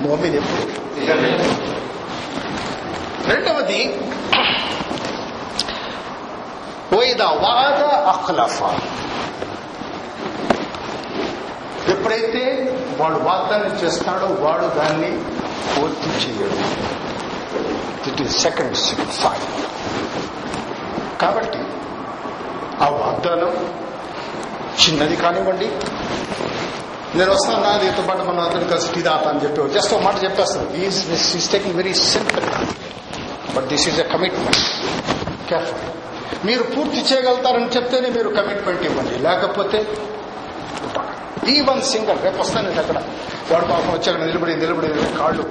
మోమిన్ 0.02 0.36
ఎప్పుడు 0.36 0.66
రెండవది 3.30 3.82
వైద 6.94 7.22
వాద 7.46 7.82
అఖ్లఫ 8.14 8.58
ఎప్పుడైతే 11.94 12.44
వాడు 13.00 13.20
వాగ్దానం 13.28 13.72
చేస్తాడో 13.82 14.28
వాడు 14.46 14.68
దాన్ని 14.80 15.12
పూర్తి 15.72 16.10
చేయడు. 16.24 16.58
ఇట్ 18.10 18.22
ఈస్ 18.26 18.36
సెకండ్ 18.46 18.76
ఫైవ్ 19.22 19.46
కాబట్టి 21.22 21.62
ఆ 22.86 22.88
వాగ్దానం 23.02 23.54
చిన్నది 24.82 25.16
కానివ్వండి. 25.24 25.70
నేను 27.18 27.32
వస్తాను 27.36 27.62
నా 27.68 27.72
దీంతో 27.84 28.04
పాటు 28.10 28.24
మనం 28.30 28.42
అతను 28.48 28.68
కలిసి 28.74 28.90
టీ 28.96 29.02
దాతా 29.08 29.30
అని 29.30 29.42
చెప్పి 29.44 29.70
జస్ట్ 29.78 29.94
ఒక 29.94 30.02
మాట 30.08 30.18
చెప్పేస్తాను. 30.26 30.68
Is 31.38 31.50
taking 31.56 31.78
very 31.82 31.94
simple 31.94 32.46
but 33.56 33.68
this 33.74 33.88
is 33.92 34.00
a 34.06 34.08
commitment 34.14 34.62
careful 35.52 35.88
మీరు 36.46 36.64
పూర్తి 36.64 37.00
చేయగలుగుతారని 37.10 37.70
చెప్తేనే 37.76 38.10
మీరు 38.10 38.30
కమిట్మెంట్ 38.30 38.84
ఇవ్వండి. 38.86 39.16
లేకపోతే 39.28 39.80
ఈ 41.54 41.56
వన్ 41.62 41.82
సింగల్ 41.82 42.22
రేపు 42.24 42.40
వస్తాను 42.42 42.70
నేను 42.70 42.82
అక్కడ. 42.82 42.98
వాడు 43.52 43.66
పాపం 43.66 43.92
వచ్చాక 43.94 44.18
నిలబడి 44.22 44.56
నిలబడి 44.56 44.88
కాళ్ళు 45.18 45.44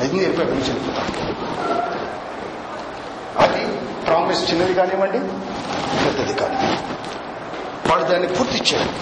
అన్ని 0.00 0.18
నిలిపి 0.20 0.44
నుంచి 0.44 0.72
అది 3.44 3.62
ప్రామిస్ 4.06 4.42
చిన్నది 4.50 4.74
కానివ్వండి 4.74 5.20
పెద్దది 6.04 6.34
కానివ్వండి. 6.40 6.78
వాడు 7.90 8.04
దాన్ని 8.04 8.28
పూర్తి 8.28 8.58
చేయాలి 8.68 8.92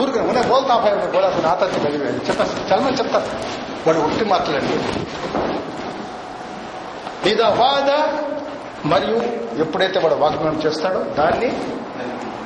ఊరికి 0.00 0.18
ఉన్నా 0.18 0.40
బోల్తా 0.42 0.74
భయం 0.76 1.00
కూడా 1.12 1.28
నాతో 1.42 1.66
కలిగి 1.66 1.98
చెప్పేస్తారు 2.28 2.64
చలమని 2.70 2.96
చెప్తారు 2.96 3.28
వాడు 3.86 3.98
ఒట్టి 3.98 4.24
మాట్లాడండి 4.24 4.76
ఇదా 7.30 7.48
వాద 7.48 7.90
మరియు 8.86 9.16
ఎప్పుడైతే 9.60 10.00
వాడు 10.00 10.14
వాగ్దానం 10.14 10.62
చేస్తాడో 10.66 11.00
దాన్ని 11.02 11.50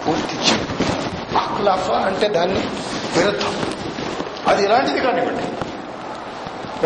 పూర్తి 0.07 0.37
చేయాలి 0.37 1.93
అంటే 1.93 2.29
దాన్ని 2.29 2.61
విరుద్ధం. 3.17 3.55
అది 4.47 4.65
ఎలాంటిది 4.65 5.01
కానివ్వండి. 5.01 5.43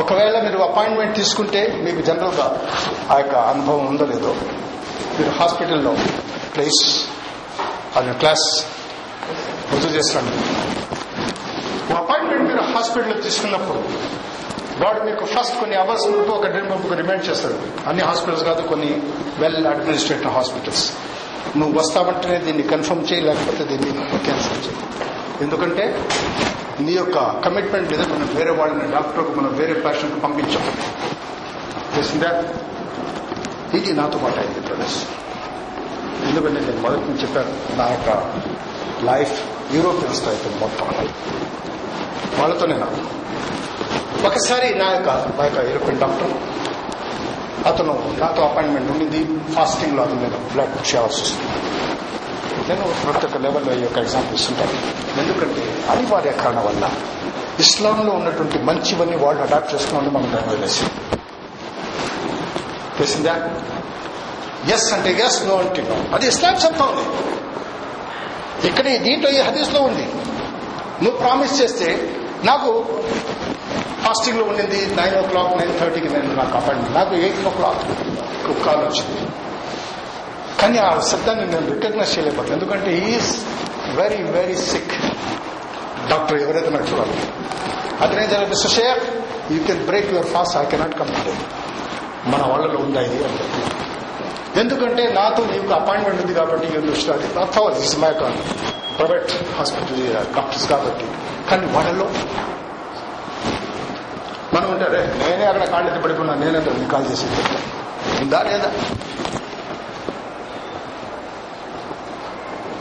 ఒకవేళ 0.00 0.42
మీరు 0.42 0.58
అపాయింట్మెంట్ 0.58 1.16
తీసుకుంటే 1.16 1.80
మీకు 1.84 2.00
జనరల్గా 2.00 2.68
ఆ 3.10 3.18
యొక్క 3.18 3.34
అనుభవం 3.34 3.86
ఉందో 3.86 4.06
లేదో 4.06 4.36
మీరు 5.18 5.30
హాస్పిటల్లో 5.30 5.96
ప్లేస్ 6.54 7.04
అది 7.96 8.12
క్లాస్ 8.12 8.66
గుర్తు 9.74 9.88
చేస్తాను. 9.88 10.28
అపాయింట్మెంట్ 11.94 12.44
మీరు 12.44 12.62
హాస్పిటల్లో 12.62 13.20
తీసుకున్నప్పుడు 13.20 13.78
వాడు 14.82 15.00
మీకు 15.04 15.24
ఫస్ట్ 15.24 15.56
కొన్ని 15.60 15.76
అవర్స్ 15.76 16.06
ముందు 16.06 16.30
ఒక 16.36 16.46
మీకు 16.46 16.94
రిమైండ్ 16.94 17.24
చేస్తాడు. 17.28 17.56
అన్ని 17.88 18.02
హాస్పిటల్స్ 18.02 18.44
కాదు 18.44 18.62
కొన్ని 18.62 18.90
వెల్ 19.38 19.66
అడ్మినిస్ట్రేటివ్ 19.66 20.32
హాస్పిటల్స్. 20.32 20.92
నువ్వు 21.56 21.78
వస్తావంటేనే 21.78 22.38
దీన్ని 22.38 22.62
కన్ఫర్మ్ 22.62 23.04
చేయి 23.12 23.22
లేకపోతే 23.22 23.64
దీన్ని 23.64 23.92
క్యాన్సిల్ 24.18 24.60
చేయి. 24.66 24.76
ఎందుకంటే 25.40 25.84
నీ 26.80 26.92
యొక్క 26.92 27.18
కమిట్మెంట్ 27.44 27.90
మీద 27.90 28.00
మనం 28.00 28.28
వేరే 28.34 28.50
వాళ్ళని 28.50 28.92
డాక్టర్కు 28.92 29.32
మనం 29.40 29.50
వేరే 29.54 29.74
పేషెంట్కు 29.80 30.20
పంపించాం. 30.20 30.64
తెలిసిందా 31.94 32.30
ఇది 33.74 33.92
నాతో 33.92 34.18
పాటు 34.18 34.38
అయింది 34.40 34.60
బ్రదర్స్ 34.60 34.98
ఎందుకంటే 36.24 36.60
నేను 36.60 36.80
మొదటి 36.82 37.00
నుంచి 37.00 37.22
చెప్పాను 37.22 37.78
నా 37.78 37.86
యొక్క 37.88 38.10
లైఫ్ 39.04 39.34
యూరోపియన్స్తో 39.74 40.28
అయిపోయింది 40.30 40.60
మొత్తం. 40.64 40.86
వాళ్ళతో 42.40 42.66
నేను 42.66 42.86
ఒకసారి 44.28 44.68
నా 44.80 44.86
యొక్క 44.94 45.08
మా 45.38 45.44
యొక్క 45.46 45.60
యూరోపియన్ 45.68 46.00
డాక్టర్. 46.02 46.32
అతను 47.70 47.92
నాతో 48.20 48.40
అపాయింట్మెంట్ 48.48 48.90
ఉండింది. 48.92 49.20
ఫాస్టింగ్లో 49.54 50.00
అతను 50.02 50.20
నేను 50.22 50.38
బ్లడ్ 50.52 50.74
చేయాల్సి 50.90 51.20
వస్తుంది. 51.24 51.50
నేను 52.68 52.84
ప్రతి 53.04 53.26
ఒక్క 53.26 53.38
లెవెల్లో 53.46 53.72
ఈ 53.78 53.82
యొక్క 53.82 53.98
ఎగ్జాంపుల్ 53.98 54.36
ఇస్తుంటాను 54.38 54.76
ఎందుకంటే 55.20 55.62
అనివార్య 55.92 56.32
కారణం 56.42 56.64
వల్ల 56.66 56.84
ఇస్లాంలో 57.64 58.12
ఉన్నటువంటి 58.12 58.58
మంచివన్నీ 58.58 59.16
వాళ్ళు 59.24 59.42
అడాప్ట్ 59.42 59.70
చేసుకుని 59.74 60.10
మనం 60.16 60.30
దాన్ని 60.34 60.48
వదిలేసి 60.52 60.84
తెలిసిందా 62.98 63.34
ఎస్ 64.74 64.88
అంటే 64.94 65.10
ఎస్ 65.26 65.38
నో 65.48 65.54
అంటే 65.64 65.82
నో 65.90 65.96
అది 66.14 66.26
ఇస్లాం 66.32 66.54
చెప్తా 66.64 66.84
ఉంది. 66.84 67.06
ఇక్కడ 68.68 68.86
దీంట్లో 69.06 69.30
ఈ 69.30 69.40
హదీస్లో 69.48 69.80
ఉంది. 69.80 70.06
నువ్వు 71.04 71.16
ప్రామిస్ 71.22 71.54
చేస్తే 71.62 71.88
నాకు 72.44 72.70
ఫాస్టింగ్లో 74.04 74.44
ఉండింది 74.44 74.80
నైన్ 75.00 75.16
ఓ 75.20 75.22
క్లాక్ 75.32 75.52
నైన్ 75.60 75.72
థర్టీకి 75.80 76.08
నేను 76.14 76.34
నాకు 76.40 76.54
అపాయింట్మెంట్ 76.60 76.96
నాకు 76.98 77.14
ఎయిట్ 77.26 77.46
ఓ 77.50 77.52
క్లాక్ 77.58 77.82
కాల్ 78.66 78.82
వచ్చింది. 78.88 79.20
కానీ 80.60 80.78
ఆ 80.78 80.90
శబ్దాన్ని 81.10 81.46
నేను 81.52 81.66
రికగ్నైజ్ 81.74 82.12
చేయలేకపోతాను 82.14 82.54
ఎందుకంటే 82.58 82.90
is 83.12 83.30
very 84.00 84.20
very 84.36 84.56
sick 84.70 84.94
doctor 86.10 86.38
ఎవరైతే 86.44 86.70
నాకు 86.76 86.88
చూడాలి. 86.92 87.16
అతనే 88.04 88.24
జరిగింది 88.32 88.50
mister 88.54 88.74
you 89.52 89.58
can 89.68 89.82
break 89.90 90.08
your 90.14 90.28
fast 90.34 90.56
I 90.62 90.64
cannot 90.64 90.94
come 90.98 91.10
మన 92.32 92.42
వాళ్ళలో 92.50 92.78
ఉందా 92.84 93.00
ఇది 93.06 93.18
అంటే 93.24 93.44
ఎందుకంటే 94.60 95.02
నాతో 95.18 95.40
నీకు 95.52 95.72
అపాయింట్మెంట్ 95.80 96.20
ఉంది 96.22 96.34
కాబట్టి 96.34 96.66
అది 97.14 97.26
other 97.44 97.74
is 97.84 97.96
my 98.04 98.10
private 98.98 99.32
hospital 99.58 100.02
doctors 100.36 100.66
కాబట్టి. 100.72 101.06
కానీ 101.50 101.66
వాళ్ళలో 101.76 102.06
మనం 104.54 104.68
ఉంటారే 104.70 105.02
నేనే 105.18 105.44
అక్కడ 105.44 105.64
కాళ్ళు 105.64 106.00
పడిపోయినా 106.02 106.34
నేనే 106.34 106.58
మీకు 106.70 106.90
కాల్ 106.90 107.06
చేసి 107.10 107.26
ఉందా 108.18 108.40
లేదా 108.42 108.70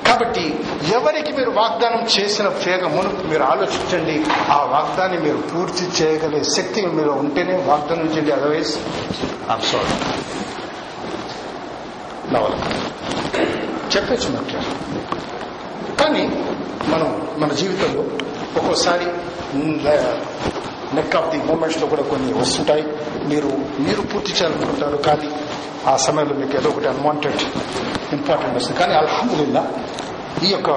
కాబట్టి 0.08 0.44
ఎవరికి 0.94 1.32
మీరు 1.32 1.52
వాగ్దానం 1.52 2.02
చేసిన 2.16 2.48
ఫేగ 2.60 2.84
మునుపు 2.88 3.24
మీరు 3.28 3.44
ఆలోచించండి 3.44 4.16
ఆ 4.52 4.58
వాగ్దాన్ని 4.74 5.18
మీరు 5.18 5.40
పూర్తి 5.52 5.86
చేయగలిగే 5.98 6.50
శక్తి 6.50 6.82
మీరు 6.98 7.14
ఉంటేనే 7.14 7.56
వాగ్దానం 7.68 8.10
చేయండి 8.14 8.32
అదర్వైజ్ 8.32 8.74
ఐమ్ 9.52 9.66
సారీ 9.72 9.96
నవల 12.34 12.54
చెప్పచ్చు 13.96 14.30
ముఖ్య 14.30 14.60
కానీ 16.00 16.24
మనం 16.88 17.10
మన 17.38 17.52
జీవితంలో 17.54 18.04
ఒక్కోసారి 18.58 19.08
నెక్ 20.98 21.16
ఆఫ్ 21.16 21.30
ది 21.34 21.40
మూమెంట్స్లో 21.44 21.88
కూడా 21.88 22.04
కొన్ని 22.12 22.34
వస్తుంటాయి. 22.34 22.84
మీరు 23.32 23.52
మీరు 23.86 24.02
పూర్తి 24.02 24.32
చేయాలనుకుంటారు 24.32 24.98
కానీ 25.08 25.30
ఆ 25.88 25.96
సమయంలో 25.98 26.36
మీకు 26.42 26.56
ఏదో 26.58 26.70
ఒకటి 26.70 26.88
అన్వాంటెడ్ 26.88 27.42
ఇంపార్టెంట్ 28.14 28.56
వస్తుంది. 28.56 28.80
కానీ 28.80 28.94
అల్హమ్దుల్లా 28.94 29.64
ఈ 30.44 30.52
యొక్క 30.52 30.72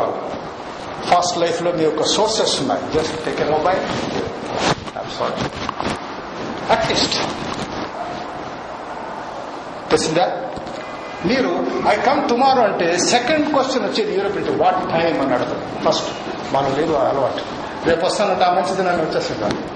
ఫాస్ట్ 1.11 1.39
లైఫ్లో 1.39 1.73
మీ 1.73 1.85
యొక్క 1.85 2.03
సోర్సెస్ 2.03 2.61
ఉన్నాయి. 2.61 2.83
Just 2.95 3.25
take 3.25 3.41
a 3.41 3.51
mobile 3.51 3.83
sorry 5.19 5.37
at least 6.75 7.17
తెలిసిందా? 9.91 10.25
మీరు 11.27 11.51
ఐ 11.89 11.95
కమ్ 12.07 12.29
టుమారో 12.29 12.63
అంటే 12.63 12.99
సెకండ్ 12.99 13.47
క్వశ్చన్ 13.53 13.85
వచ్చేది 13.85 14.17
యూరోప్ 14.17 14.37
అంటే 14.37 14.53
వాట్ 14.63 14.81
టైం 14.93 15.15
అని 15.23 15.35
అడుగుతారు. 15.35 15.63
ఫస్ట్ 15.85 16.09
మనం 16.55 16.71
లేదు 16.79 16.93
ఆ 16.95 17.05
అలవాటు. 17.09 17.43
రేపు 17.89 18.07
వస్తానంటే 18.07 18.45
ఆ 18.45 18.51
మంచిది 18.55 18.83
నన్ను 18.83 19.03
వచ్చేస్తుంటాను 19.05 19.76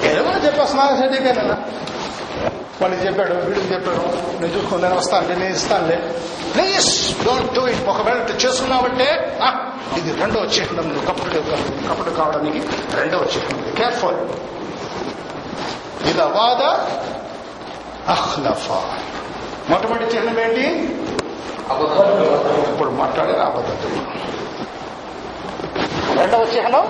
తెలియదు 0.00 0.20
ఏమైనా 0.20 0.46
చెప్పేస్తున్నా 0.46 0.84
చదివానన్నా 0.86 1.56
వాడికి 2.82 3.06
చెప్పాడు 3.06 3.34
వీడికి 3.34 3.74
చెప్పాడు. 3.74 4.00
నేను 4.40 4.52
చూసుకుని 4.56 4.82
నేను 4.82 4.96
వస్తానులే 4.96 5.34
నేను 5.34 5.54
ఇస్తానులే. 5.54 5.96
ప్లీజ్ 6.54 7.14
డోంట్ 7.24 7.54
డూ 7.54 7.66
ఇట్ 7.66 7.88
ఒకవేళ 7.88 8.18
చేసుకున్నావంటే 8.44 9.38
ఇది 9.98 10.20
రెండో 10.20 10.40
చిహ్నం 10.44 10.88
నువ్వు 10.88 11.06
కపటు 11.06 11.42
కపటు 11.88 12.10
కావడానికి 12.10 12.60
రెండో 12.96 13.18
చిహ్నం. 13.18 13.74
కేర్ఫుల్ 13.78 14.20
ఇది 16.08 16.22
అవాద 16.22 16.62
అహ్లఫా. 18.10 18.80
మొట్టమొదటి 19.70 20.04
చిహ్నం 20.04 20.40
ఏంటి? 20.40 20.66
ఇప్పుడు 22.72 22.90
మాట్లాడేది 22.90 23.40
అబద్ధం. 23.40 24.06
రెండవ 26.18 26.46
చిహ్నం? 26.56 26.86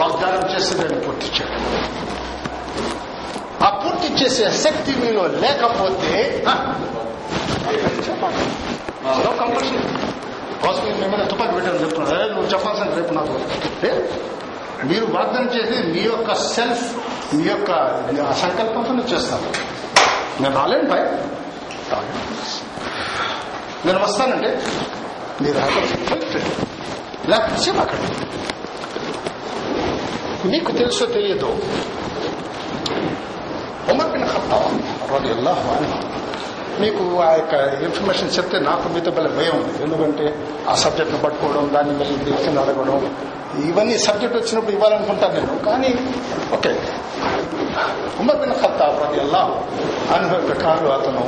వాగ్దానం 0.00 0.42
నేను 0.80 1.00
పూర్తి 1.00 1.26
చేయడం 1.36 1.64
ఆ 3.62 3.70
పూర్తి 3.80 4.08
చేసే 4.14 4.50
శక్తి 4.58 4.92
మీలో 4.96 5.26
లేకపోతే 5.38 6.12
చెప్పండి. 8.06 8.44
కంపల్సరీ 9.38 9.80
హాస్పిటల్ 10.64 11.00
మీ 11.00 11.06
మీద 11.08 11.26
తుపాకి 11.26 11.52
పెట్టాను 11.52 11.80
చెప్తున్నాడు 11.80 12.32
నువ్వు 12.32 12.46
చెప్పాల్సిన 12.46 12.94
రేపు 12.94 13.14
నాకు. 13.14 13.36
మీరు 14.84 15.06
వాగ్దానం 15.10 15.48
చేసి 15.48 15.82
మీ 15.88 16.02
యొక్క 16.02 16.34
సెల్ఫ్ 16.48 16.84
మీ 17.34 17.44
యొక్క 17.44 17.70
సంకల్పంతో 18.34 19.04
చేస్తాను 19.12 19.50
నేను 20.40 20.54
రాలేను 20.56 20.90
పై 20.90 21.00
నేను 23.86 23.98
వస్తానంటే 23.98 24.50
మీరు 25.40 25.58
లేకపోతే 27.28 27.80
అక్కడ 27.80 27.98
మీకు 30.44 30.72
తెలుసో 30.72 31.06
తెలియదు 31.06 31.50
ఉమర్ 33.92 34.10
బిన్ 34.12 34.26
ఖత్తాబ్ 34.26 34.68
రలియల్లాహు 35.12 35.64
అన్హు 35.74 35.98
మీకు 36.80 37.04
ఆ 37.20 37.30
యొక్క 37.32 37.54
ఇన్ఫర్మేషన్ 37.82 38.30
చెప్తే 38.30 38.58
నాకు 38.60 38.88
మీతో 38.88 39.10
భలే 39.10 39.28
భయం 39.28 39.54
ఉంది? 39.56 39.82
ఎందుకంటే 39.82 40.26
ఆ 40.68 40.74
సబ్జెక్ట్ను 40.74 41.18
పట్టుకోవడం 41.18 41.70
దాన్ని 41.74 41.94
మళ్ళీ 41.94 42.16
దేశం 42.24 42.58
అడగడం 42.58 43.02
ఇవన్నీ 43.68 43.98
సబ్జెక్ట్ 43.98 44.36
వచ్చినప్పుడు 44.36 44.72
ఇవ్వాలనుకుంటాను 44.72 45.34
నేను. 45.34 45.54
కానీ 45.64 45.90
ఓకే. 46.54 46.72
ఉమర్ 48.20 48.38
బిన్ 48.38 48.54
ఖత్తాబ్ 48.62 48.98
రలియల్లాహు 49.04 49.54
అన్హు 50.14 50.38
ప్రకారం 50.48 50.92
అతను 50.92 51.24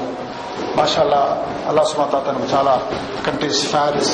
మాషాల్లా 0.76 1.22
అల్లా 1.68 1.82
సుమాత 1.82 2.14
అతను 2.16 2.46
చాలా 2.54 2.74
కంట్రీస్ 3.26 3.66
ఫ్యారిస్ 3.66 4.12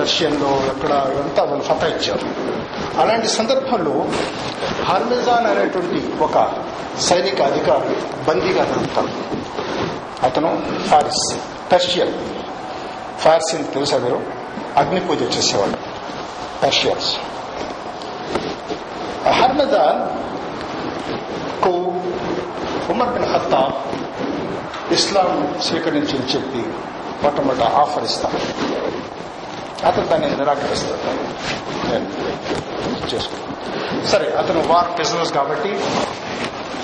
రష్యన్లో 0.00 0.48
ఎక్కడ 0.48 0.92
అంతా 0.92 1.42
వాళ్ళు 1.42 1.64
ఫతా 1.64 1.86
ఇచ్చారు. 1.86 2.26
అలాంటి 3.00 3.28
సందర్భంలో 3.28 4.06
హర్మిజాన్ 4.84 5.46
అనేటువంటి 5.46 6.22
ఒక 6.22 6.58
సైనిక 7.00 7.42
అధికారి 7.42 7.96
బందీగా 8.28 8.64
దొరుకుతాడు 8.64 9.08
అతను 10.26 10.62
ఫారిస్ 10.90 11.38
పర్షియన్ 11.72 12.12
ఫారిస్ 13.18 13.74
తెలుసా 13.74 13.98
మీరు? 13.98 14.20
అగ్ని 14.76 15.00
పూజ 15.00 15.22
చేసేవాడు 15.22 15.76
పర్షియన్స్. 16.62 17.16
హర్మజాన్కు 19.40 20.08
ఉమర్ 22.92 23.08
బిన్ 23.08 23.24
హత్తా 23.24 23.72
ఇస్లాం 24.92 25.58
స్వీకరించి 25.62 26.34
చెప్పి 26.34 26.64
మొట్టమొదట 27.22 27.62
ఆఫర్ 27.62 28.04
ఇస్తారు 28.04 28.38
అతను 29.86 30.06
దాన్ని 30.06 30.30
నిరాకరిస్తాడు. 30.30 31.00
నేను 31.90 33.14
చేసుకున్నాను 33.14 34.06
సరే 34.06 34.32
అతను 34.32 34.62
వార్ 34.66 34.90
బిజినెస్ 34.98 35.32
కాబట్టి 35.32 35.80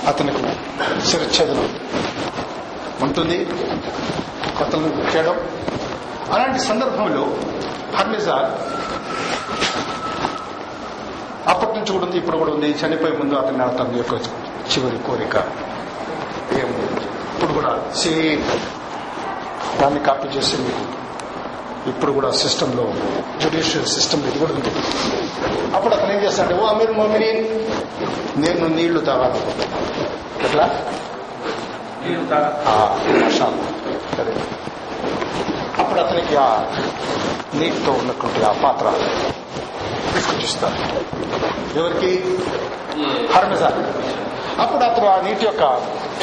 అతనికి 0.06 0.42
శిరచ్ఛేదనం 1.06 1.80
ఉంటుంది. 3.02 3.44
కొత్తలను 4.58 5.16
చేయడం. 5.16 5.36
అలాంటి 6.32 6.58
సందర్భంలో 6.58 7.22
హర్మిజార్ 7.96 8.50
అప్పటి 11.48 11.72
నుంచి 11.72 11.92
కూడా 11.92 12.04
ఉంది 12.04 12.16
ఇప్పుడు 12.16 12.36
కూడా 12.36 12.50
ఉంది. 12.50 12.70
చనిపోయే 12.70 13.16
ముందు 13.16 13.34
అతని 13.34 13.62
అతని 13.62 13.98
యొక్క 13.98 14.14
చివరి 14.72 14.98
కోరిక. 14.98 15.36
ఏముంది 16.58 17.04
ఇప్పుడు 17.34 17.52
కూడా 17.52 17.92
సేమ్ 17.96 18.44
దాన్ని 19.80 20.00
కాపీ 20.00 20.28
చేసి 20.28 20.56
మీకు 20.56 21.03
ఇప్పుడు 21.86 22.12
కూడా 22.12 22.30
సిస్టంలో 22.30 22.92
జ్యుడిషియల్ 23.40 23.86
సిస్టమ్ 23.86 24.22
ఇది 24.26 24.38
కూడా 24.38 24.52
ఉంది. 24.52 24.68
అప్పుడు 25.76 25.94
అతను 25.94 26.12
ఏం 26.12 26.18
చేస్తాడు 26.18 26.54
ఓ 26.54 26.66
అమీర్ 26.66 26.92
మోమిని 26.92 27.32
నేను 28.36 28.66
నీళ్ళు 28.66 29.00
తాగాలి. 29.00 29.38
ఎట్లా? 30.44 30.66
సరే. 34.16 34.34
అప్పుడు 35.78 36.00
అతనికి 36.00 36.36
ఆ 36.36 36.48
నీటితో 37.54 37.92
ఉన్నటువంటి 37.92 38.44
ఆ 38.44 38.52
పాత్ర 38.52 38.86
తీసుకొచ్చిస్తారు. 40.14 40.78
ఎవరికి? 41.78 42.24
హర్మిజాన్. 43.32 43.80
అప్పుడు 44.60 44.84
అతను 44.84 45.06
ఆ 45.06 45.20
నీటి 45.20 45.44
యొక్క 45.44 45.62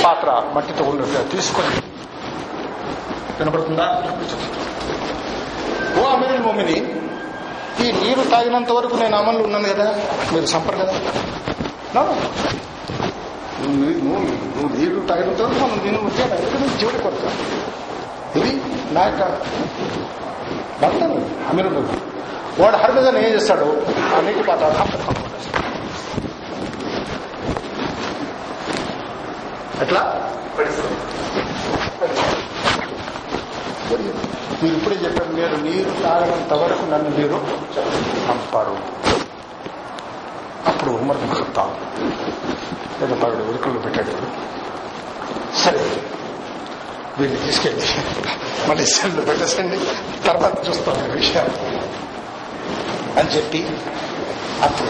పాత్ర 0.05 0.43
మట్టితో 0.53 0.83
ఉన్నట్టుగా 0.83 1.21
తీసుకొని 1.23 1.67
వినపడుతుందా 3.39 4.03
ఓ 5.95 6.11
అమీరుల్ 6.11 6.41
మొమిని 6.41 6.83
ఈ 7.81 7.91
నీరు 7.99 8.31
తాగినంత 8.31 8.71
వరకు 8.71 8.95
నేను 8.95 9.17
అమలు 9.17 9.43
ఉన్నాను 9.43 9.71
కదా 9.71 9.95
మీరు 10.33 10.45
సంపరు 10.45 10.77
కదా? 10.77 10.91
నువ్వు 11.95 12.15
నువ్వు 14.53 14.75
నీరు 14.75 15.05
తాగినంత 15.09 15.41
వరకు 15.41 15.63
మనం 15.63 15.85
నేను 15.85 16.01
ఉద్యోగం 16.01 16.77
చివరి 16.79 16.97
కొరత 16.97 17.31
ఇది 18.37 18.61
నా 18.91 19.05
యొక్క 19.05 19.21
భర్తను 20.81 21.25
అమీరుడు 21.49 21.83
వాడు 22.59 22.77
హర్మిజన్ 22.77 23.17
ఏం 23.17 23.33
చేస్తాడు? 23.33 23.85
ఆ 24.07 24.21
నీటి 24.21 24.43
పాత్ర 24.43 24.65
ఎట్లా? 29.81 30.31
మీరు 34.63 34.75
ఇప్పుడే 34.75 34.95
చెప్పారు 34.95 35.29
మీరు 35.29 35.55
నీరు 35.55 36.03
తాగనంత 36.03 36.53
వరకు 36.53 36.91
నన్ను 36.91 37.09
మీరు 37.09 37.35
చంపారు. 38.31 38.77
అప్పుడు 40.67 40.91
ఉమర్ 40.91 41.17
బిన్ 41.17 41.35
లేదా 43.01 43.15
పగడు 43.15 43.43
ఉరుకుల్లో 43.43 43.81
పెట్టాడు 43.81 44.11
సరే 45.57 46.01
వీళ్ళు 47.19 47.37
తీసుకెళ్ళి 47.45 47.85
మళ్ళీ 48.69 48.85
సెల్లు 48.85 49.21
పెట్టేసండి 49.21 49.79
తర్వాత 50.27 50.69
చూస్తాం 50.69 51.11
ఈ 51.11 51.11
విషయాలు 51.11 51.53
అని 53.19 53.29
చెప్పి 53.29 53.69
అప్పుడు 54.61 54.89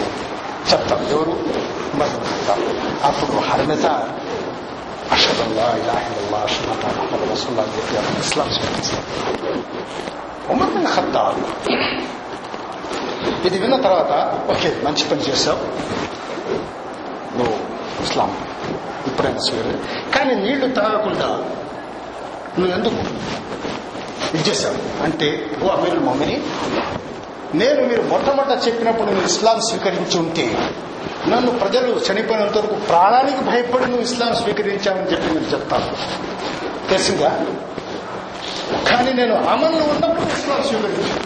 చెప్తాం. 0.72 1.06
ఎవరు? 1.10 1.32
ఉమర్ 5.12 5.32
బిన్ 5.32 5.46
ఖత్తాబ్ 5.46 5.58
అప్పుడు 5.58 5.58
హర్మిత 5.58 5.58
అషదల్లా 5.58 5.66
ఇలాహిల్లా 5.80 6.38
అషదల్లా 6.46 6.88
మహమ్మద్ 6.90 7.24
రసూల్లా 7.32 7.62
అని 7.62 7.72
చెప్పి 7.76 7.96
అతను 7.96 8.20
ఇస్లాం 8.20 8.48
స్వీకరిస్తాడు 8.54 9.08
ఉమర్ 10.52 10.72
బిన్ 10.74 10.88
ఖత్తాబ్ 10.94 11.40
ఇది 13.46 13.58
విన్న 13.58 13.76
తర్వాత 13.82 14.12
ఓకే 14.52 14.70
మంచి 14.84 15.04
పని 15.10 15.22
చేశావు 15.28 15.64
నువ్వు 17.36 17.56
ఇస్లాం 18.02 18.30
ఇప్పుడైనా 19.06 19.42
స్వీకరి 19.46 19.74
కానీ 20.14 20.34
నీళ్ళు 20.42 20.68
తాగకుండా 20.74 21.28
నువ్వు 22.56 22.72
ఎందుకు 22.74 23.02
ఇది 24.30 24.42
చేశావు 24.48 24.78
అంటే 25.04 25.28
ఓ 25.62 25.68
అమీర్ 25.68 26.00
మమ్మని 26.00 26.36
నేను 27.54 27.86
మీరు 27.86 28.02
మొట్టమొదట 28.02 28.66
చెప్పినప్పుడు 28.66 29.06
నువ్వు 29.10 29.24
ఇస్లాం 29.24 29.60
స్వీకరించి 29.60 30.18
ఉంటే 30.18 30.46
నన్ను 31.28 31.50
ప్రజలు 31.58 32.00
చనిపోయినంత 32.06 32.56
వరకు 32.58 32.76
ప్రాణానికి 32.88 33.44
భయపడి 33.44 33.84
నువ్వు 33.84 34.02
ఇస్లాం 34.02 34.34
స్వీకరించావని 34.34 35.12
చెప్పి 35.12 35.34
మీరు 35.34 35.52
చెప్తాను 35.52 35.90
తెలిసిందా 36.90 37.30
కానీ 38.88 39.12
నేను 39.12 39.34
అమల్లో 39.48 39.84
ఉన్నప్పుడు 39.84 40.26
ఇస్లాం 40.32 40.62
స్వీకరించాను. 40.62 41.20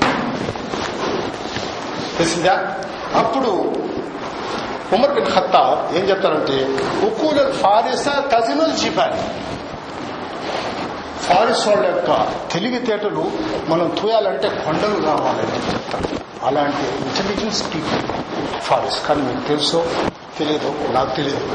తెలిసిందా 2.18 2.54
అప్పుడు 3.14 3.50
ఉమర్ 4.92 5.14
బిన్ 5.14 5.26
ఖత్తా 5.26 5.62
ఏం 5.94 6.04
చెప్తారంటే 6.04 6.56
ఉకూల్ 7.06 7.52
ఫారిసా 7.52 8.14
కజినల్ 8.32 8.76
జిబాని 8.76 9.22
ఫారెస్ట్ 11.28 11.66
వాళ్ళ 11.68 11.84
యొక్క 11.86 12.10
తెలివితేటలు 12.52 13.24
మనం 13.70 13.86
తూయాలంటే 14.00 14.48
కొండలు 14.64 14.98
కావాలని 15.06 15.56
చెప్తారు. 15.72 16.08
అలాంటి 16.46 16.84
ఇంటెలిజెన్స్ 17.06 17.60
పీపుల్ 17.74 18.02
ఫారెస్ట్ 18.68 19.00
కానీ 19.06 19.22
మీకు 19.28 19.42
తెలుసో 19.48 19.80
తెలియదు 20.38 20.70
నాకు 20.96 21.12
తెలియదు. 21.16 21.46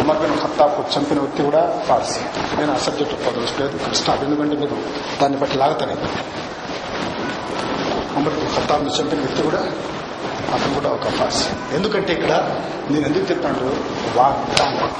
ఉమర్ 0.00 0.18
బిన్ 0.22 0.38
ఖత్తాకు 0.42 0.80
చంపిన 0.94 1.18
వ్యక్తి 1.24 1.42
కూడా 1.42 1.62
ఫారిసీ 1.88 2.22
నేను 2.58 2.72
ఆ 2.74 2.78
సబ్జెక్ట్ 2.86 3.14
పదవట్లేదు 3.26 3.94
స్టాప్. 4.00 4.22
ఎందుకంటే 4.24 4.56
మీరు 4.62 4.76
దాన్ని 5.20 5.38
బట్టి 5.42 5.58
లాగుతానే 5.62 5.96
ఉమర్ 8.18 8.34
బిన్ 8.38 8.52
ఖత్తాబ్ని 8.56 8.92
చంపిన 8.98 9.18
వ్యక్తి 9.24 9.42
కూడా 9.48 9.62
అతను 10.54 10.74
కూడా 10.74 10.90
ఒక 10.96 11.08
ఫారిసీ 11.18 11.48
ఎందుకంటే 11.76 12.10
ఇక్కడ 12.16 12.32
నేను 12.90 13.04
ఎందుకు 13.10 13.26
చెప్పాను 13.30 13.70
వాగ్దానం. 14.18 14.90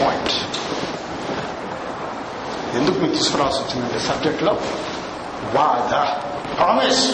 పాయింట్ 0.00 0.34
ఎందుకు 2.74 2.98
మీకు 2.98 3.14
తీసుకురావాల్సి 3.14 3.60
వచ్చిందంటే 3.60 3.98
సబ్జెక్ట్లో 3.98 4.52
వాద 5.54 5.92
ప్రామిస్. 6.56 7.04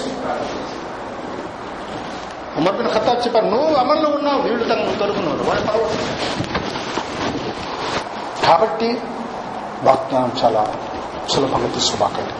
ఉమర్ 2.56 2.76
బిన్ 2.76 2.88
ఖత్తాబ్ 2.88 3.18
చెప్పారు 3.18 3.46
నువ్వు 3.46 3.74
అమల్లో 3.74 4.10
ఉన్నావు 4.10 4.42
వీళ్ళు 4.42 4.64
తన 4.64 4.96
తొలుగున్నారు 5.00 5.42
వాడు 5.42 5.60
పడవచ్చు 5.60 5.98
కాబట్టి 8.46 8.88
వాగ్దానం 9.82 10.32
చాలా 10.44 10.74
సులభంగా 11.30 11.68
తీసుకోబాకండి. 11.68 12.34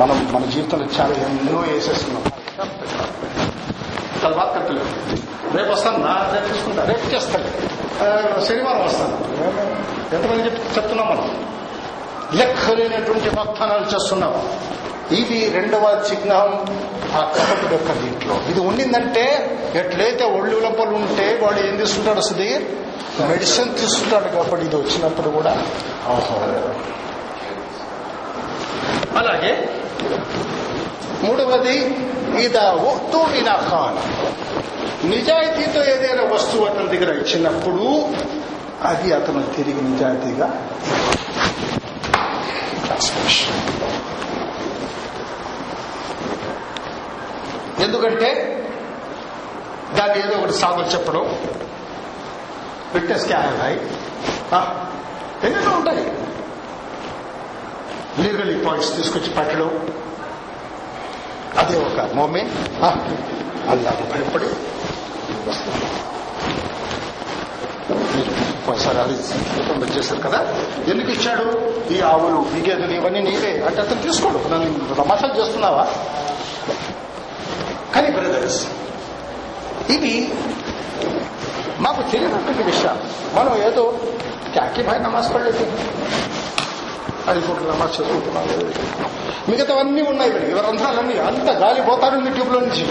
మనం 0.00 0.32
మన 0.32 0.44
జీవితంలో 0.44 0.86
చాలా 1.00 1.14
ఎన్నో 1.14 1.58
వేసేస్తున్నాం. 1.60 2.24
చాలా 4.24 4.36
బాధ 4.36 4.58
కట్టలేదు. 4.58 4.88
రేపు 5.56 5.72
వస్తాను 5.72 5.96
నా 5.96 6.30
రేపు 6.34 6.52
తీసుకుంటా 6.52 6.84
రేపు 6.84 7.14
చేస్తాను. 7.14 7.48
శనివారం 8.44 8.84
వస్తాను. 8.84 9.16
ఎంతమంది 10.14 10.42
చెప్తున్నాం 10.42 11.06
మనం? 11.08 11.59
లెక్కలేనటువంటి 12.38 13.28
వాగ్దానాలు 13.36 13.86
చేస్తున్నాం. 13.94 14.34
ఇది 15.20 15.38
రెండవ 15.54 15.84
చిహ్నం 16.08 16.50
ఆ 17.18 17.20
కపటుడు 17.36 17.72
యొక్క 17.72 17.92
దీంట్లో. 18.02 18.34
ఇది 18.50 18.60
ఉండిందంటే 18.60 19.24
ఎట్లయితే 19.80 20.24
ఒళ్ళు 20.24 20.56
లోపల 20.60 20.88
ఉంటే 21.00 21.26
వాడు 21.42 21.58
ఏం 21.68 21.76
తీసుకుంటాడు 21.76 22.20
సుధీర్ 22.20 22.64
మెడిసిన్ 23.30 23.74
తీసుకుంటాడు 23.80 24.28
కాబట్టి 24.36 24.66
ఇది 24.66 24.76
వచ్చినప్పుడు 24.76 25.28
కూడా. 25.28 25.52
అలాగే 29.20 29.52
మూడవది 31.24 31.76
ఇదా 32.44 32.66
ఒత్తు 32.90 33.18
ఖాన్ 33.70 33.98
నిజాయితీతో 35.10 35.80
ఏదైనా 35.94 36.24
వస్తువు 36.34 36.64
అతని 36.66 36.88
దగ్గర 36.94 37.10
ఇచ్చినప్పుడు 37.14 37.86
అది 38.88 39.08
అతను 39.12 39.42
తిరిగి 39.56 39.82
నిజాయితీగా 39.90 40.48
ట్రాన్స్ఫర్మేషన్ 43.00 43.58
ఎందుకంటే 47.82 48.30
దాన్ని 49.98 50.18
ఏదో 50.24 50.34
ఒకటి 50.38 50.54
సాగులు 50.62 50.88
చెప్పడం 50.94 51.24
ఫిట్నెస్ 52.92 53.26
క్యాన్ 53.26 53.46
ఎన్నెన్నో 55.44 55.70
ఉంటాయి. 55.76 56.04
లీగల్ 58.22 58.66
పాయింట్స్ 58.66 58.96
తీసుకొచ్చి 58.96 59.30
పెట్టడం. 59.34 59.70
అదే 61.58 61.76
ఒక 61.84 62.00
మోమెంట్ 62.14 62.56
అల్లాకు 63.70 64.02
భయపడి. 64.12 64.50
వస్తుంది 65.50 65.86
ఒకసారి 68.70 68.98
అది 68.98 69.14
మీరు 69.78 69.98
చేశారు 69.98 70.20
కదా? 70.20 70.38
ఎందుకు 70.88 71.10
ఇచ్చాడు? 71.10 71.70
ఈ 71.92 72.00
ఆవులు 72.00 72.46
ఈ 72.58 72.70
గేదెలు 72.70 72.92
ఇవన్నీ 72.92 73.20
నీవే. 73.20 73.64
అంటే 73.66 73.80
అతను 73.80 74.02
తీసుకోడు. 74.02 74.48
నన్ను 74.48 74.94
తమాషాలు 74.94 75.40
చేస్తున్నావా? 75.40 75.88
కానీ 77.94 78.10
బ్రదర్స్ 78.10 78.66
ఇవి 79.90 80.32
మాకు 81.78 82.02
తెలియనటువంటి 82.02 82.62
విషయం. 82.62 83.00
మనం 83.34 83.62
ఏదో 83.62 83.94
క్యాకి 84.52 84.82
భాయ్ 84.82 85.02
నమాజ్ 85.02 85.34
పడలేదు. 85.34 85.72
ఐదు 87.30 87.40
పూటలు 87.40 87.72
నమాజ్ 87.72 88.00
చదువుకుంటున్నాం 88.00 88.72
మిగతావన్నీ 89.48 90.02
ఉన్నాయి 90.02 90.30
ఇవి 90.30 90.60
రంధ్రాలన్నీ 90.60 91.18
అంత 91.18 91.50
గాలి 91.50 91.82
పోతాడు 91.82 92.14
మీ 92.14 92.30
ట్యూబ్లో 92.30 92.60
నుంచి. 92.60 92.86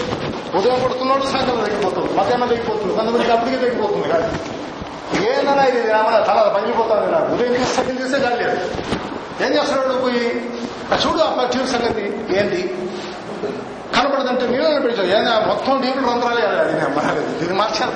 ఉదయం 0.58 0.80
కొడుతున్నాడు 0.80 1.22
సాయంత్రం 1.22 1.64
తగ్గిపోతుంది 1.64 2.14
మధ్యాహ్నం 2.14 2.48
తగ్గిపోతుంది 2.48 2.94
కొంతమందికి 2.94 3.32
అప్పటికే 3.32 3.56
తగ్గిపోతుంది 3.56 4.08
గాలి. 4.08 4.59
ఏందన్నా 5.16 5.64
ఇది 5.64 5.90
రామన 5.90 6.22
తల 6.22 6.52
పగిలిపోతుంది 6.56 7.12
నాకు. 7.12 7.34
ఉదయం 7.34 7.52
తీసి 7.52 7.74
సగం 7.74 7.96
తీస్తే 7.96 8.20
కాలేదు 8.20 8.58
ఏం 9.44 9.52
చేస్తున్నాడు 9.52 9.98
పోయి 10.02 10.24
చూడు 11.04 11.18
ఆ 11.22 11.44
ట్యూబ్ 11.44 11.68
సంగతి 11.68 12.04
ఏంటి? 12.36 12.60
కనపడదంటే 13.94 14.46
నీళ్ళని 14.46 14.80
పెంచావు 14.80 15.08
ఏదైనా 15.08 15.40
మొత్తం 15.46 15.80
ట్యూబ్లు 15.80 16.10
రంధ్రాలే 16.10 16.42
అది 16.46 16.72
నేను 16.72 16.88
మారలేదు 16.88 17.38
దీన్ని 17.38 17.56
మార్చాలి. 17.58 17.92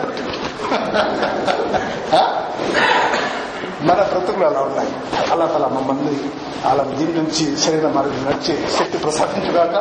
మన 3.83 4.03
బ్రతుకులు 4.03 4.45
అలా 4.45 4.61
ఉన్నాయి. 4.61 4.89
అలా 5.33 5.47
తల 5.47 5.67
మమ్మల్ని 5.67 6.31
అలా 6.67 6.83
దీని 6.83 7.13
నుంచి 7.13 7.57
శరీరం 7.57 7.95
మరి 7.95 8.07
నడిచి 8.07 8.69
శక్తి 8.79 8.99
ప్రసాదించుగాక. 8.99 9.75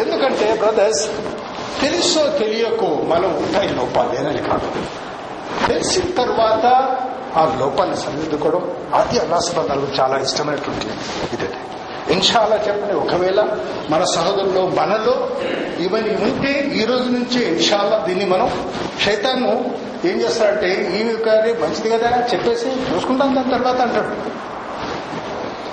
ఎందుకంటే 0.00 0.54
బ్రదర్స్ 0.54 1.08
తెలుసో 1.80 2.28
తెలియకో 2.38 2.86
మనం 2.86 3.30
ఉంటాయి 3.36 3.68
లోపాలు 3.68 4.14
ఏనని 4.20 4.38
కాదు. 4.38 4.68
తెలిసిన 5.68 6.04
తర్వాత 6.16 6.66
ఆ 7.36 7.56
లోపాన్ని 7.58 7.96
సరిదిద్దుకోవడం 7.96 8.70
అది 8.94 9.18
అల్లాసబంధాలు 9.18 9.86
చాలా 10.00 10.18
ఇష్టమైనటువంటి 10.18 10.86
ఇదే. 11.32 11.48
ఇన్షాల్లా 12.10 12.56
చెప్పండి 12.56 12.94
ఒకవేళ 12.94 13.40
మన 13.90 14.04
సహోదరులో 14.04 14.66
మనలో 14.66 15.28
ఇవన్నీ 15.78 16.14
ఉంటే 16.22 16.72
ఈ 16.74 16.84
రోజు 16.84 17.04
నుంచి 17.04 17.44
ఇన్షాల్లా 17.44 17.98
దీన్ని 17.98 18.24
మనం 18.24 18.48
శైతాన్ని 19.04 19.52
ఏం 20.10 20.20
చేస్తాడంటే 20.20 20.70
ఈ 20.98 21.16
కాదు 21.16 21.62
మంచిది 21.62 21.90
కదా 21.90 22.10
చెప్పేసి 22.32 22.68
చూసుకుంటాం 22.94 23.34
దాని 23.34 23.50
తర్వాత 23.50 23.80
అంటాడు. 23.80 24.12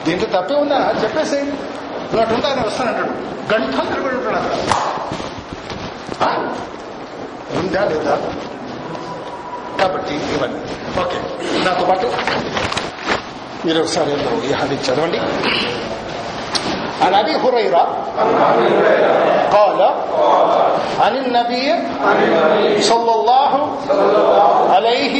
దీంట్లో 0.05 0.41
తప్పే 0.41 0.53
ఉందా? 0.55 0.93
చెప్పేసి 1.03 1.35
ఇలాంటి 2.13 2.33
ఉందా 2.33 2.49
ఉంటా 2.49 2.65
వస్తానంటాడు 2.67 3.13
గంటలు 3.53 3.89
నిలబడి 3.89 4.15
ఉంటాడు 4.15 4.37
అక్కడ 4.37 4.55
ఉందా 7.59 7.85
లేదా? 7.85 8.15
కాబట్టి 9.80 10.14
ఇవన్నీ 10.34 10.60
ఓకే 11.02 11.18
నాతో 11.66 11.84
పాటు 11.90 12.08
మీరు 13.66 13.78
ఒకసారి 13.84 14.14
ఈ 14.48 14.52
హదీ 14.60 14.78
చదవండి 14.86 15.20
عن 17.02 17.14
ابي 17.14 17.34
هريره 17.34 17.84
قال 19.50 19.80
عن 21.00 21.16
النبي 21.16 21.74
صلى 22.82 23.12
الله 23.14 23.50
عليه 24.70 25.16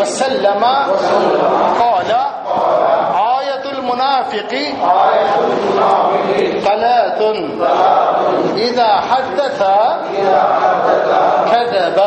وسلم 0.00 0.62
قال 1.78 2.10
آية 3.38 3.64
المنافق 3.70 4.52
ثلاث 6.64 7.20
إذا 8.58 8.90
حدث 9.10 9.60
كذب 11.50 11.98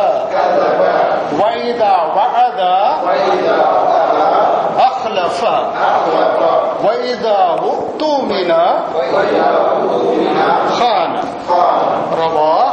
وإذا 2.53 3.57
وعد 3.79 4.15
أخلف 4.81 5.39
وإذا 6.85 7.37
اؤتمن 7.61 8.51
خان 10.79 11.11
رواه 12.21 12.65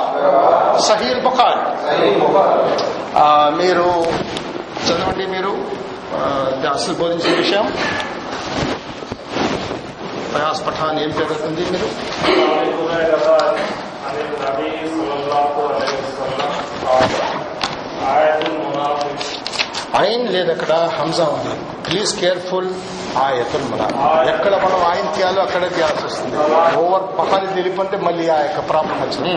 సహీల్ 0.88 1.20
బుఖారి 1.26 1.62
ఆ, 3.16 3.26
మీరు 3.60 3.86
చదవండి 4.86 5.26
మీరు 5.26 5.52
ఆ, 6.16 6.20
ఇది 6.54 6.68
అసలు 6.74 6.94
బోధించిన 6.94 7.32
విషయం 7.42 7.66
ప్రయాస్ 10.32 10.62
పఠాన్ 10.66 10.98
ఏం 11.04 11.10
జరుగుతుంది 11.18 11.62
మీరు 11.72 11.88
عن 12.56 12.68
هريرة 12.80 13.28
عن 14.06 14.14
النبي 14.24 14.72
صلى 14.96 15.14
الله 15.18 15.48
عليه 15.68 15.92
وسلم 16.02 16.50
قال 16.84 17.10
آية 18.16 18.38
المنافق 18.46 19.16
ఆయన 19.99 20.23
లేదు 20.35 20.51
అక్కడ 20.51 20.73
హంజా 20.97 21.25
ఉంది. 21.35 21.53
ప్లీజ్ 21.87 22.11
కేర్ఫుల్ 22.19 22.69
ఆ 23.21 23.25
ఎత్తులు 23.41 23.65
మన 23.71 23.81
ఎక్కడ 24.31 24.53
మనం 24.65 24.79
ఆయన 24.89 25.07
తీయాలో 25.15 25.41
అక్కడే 25.41 25.69
తీయాల్సి 25.77 26.03
వస్తుంది. 26.05 26.37
ఓవర్ 26.81 27.05
పహాలి 27.19 27.47
తెలిపంటే 27.57 27.97
మళ్ళీ 28.07 28.25
ఆ 28.35 28.37
యొక్క 28.45 28.61
ప్రాబ్లం 28.69 28.97
వచ్చింది. 29.01 29.33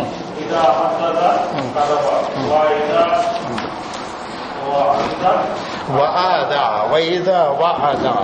వదా 5.98 6.62
వైదా 6.92 7.40
వదా 7.62 8.14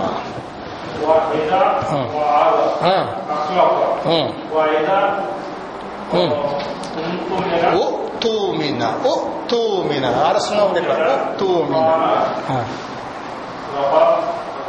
ఓ 7.75 7.83
తూమిన 8.22 8.82
ఓ 9.06 9.12
తూమిన 9.50 10.06
అరసన 10.26 10.58
ఉంది 10.66 10.80
ఇక్కడ 10.82 11.00
ఓ 11.10 11.18
తూమిన 11.40 11.82
ఆ. 12.50 12.58
رواه 13.76 14.10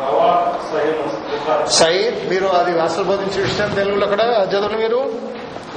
رواه 0.03 0.35
صحيح 0.67 0.95
مسلم 1.01 1.59
సైద్ 1.77 2.17
మీరు 2.29 2.47
అది 2.57 2.71
అసలు 2.85 3.05
బోధించే 3.09 3.39
విషయం 3.45 3.69
తెలుగులో 3.77 4.05
అక్కడ 4.07 4.21
చదవండి 4.45 4.77
మీరు 4.83 4.99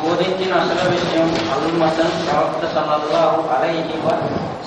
బోధించిన 0.01 0.53
అసలు 0.63 0.91
విషయం 0.95 1.29
అల్మసన్ 1.55 2.15
ప్రవక్త 2.27 2.63
సల్లల్లాహు 2.75 3.41
అలైహి 3.55 3.97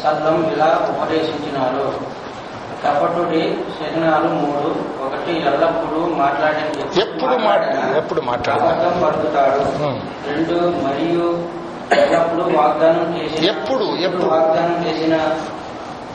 సల్లం 0.01 0.37
ఇలా 0.51 0.69
ఉపదేశించినారు 0.89 1.85
కపటుడి 2.83 3.41
శరణాలు 3.75 4.29
మూడు 4.37 4.69
ఒకటి 5.05 5.33
ఎల్లప్పుడూ 5.49 5.99
మాట్లాడే 6.17 6.63
ఎప్పుడు 7.03 7.35
మాట్లా 7.45 7.83
ఎప్పుడు 7.99 8.21
మాట్లాడదా 8.29 8.71
అబద్ధం 8.71 8.95
పలుకుతాడు 9.03 9.61
Hmm. 9.77 9.97
రెండు 10.27 10.55
మరియు 10.83 11.27
ఎల్లప్పుడూ 11.96 12.44
వాగ్దానం 12.58 13.06
చేసిన 13.16 13.44
ఎప్పుడు 13.50 13.84
ఎప్పుడు? 13.98 14.24
వాగ్దానం 14.30 14.78
చేసిన 14.86 15.14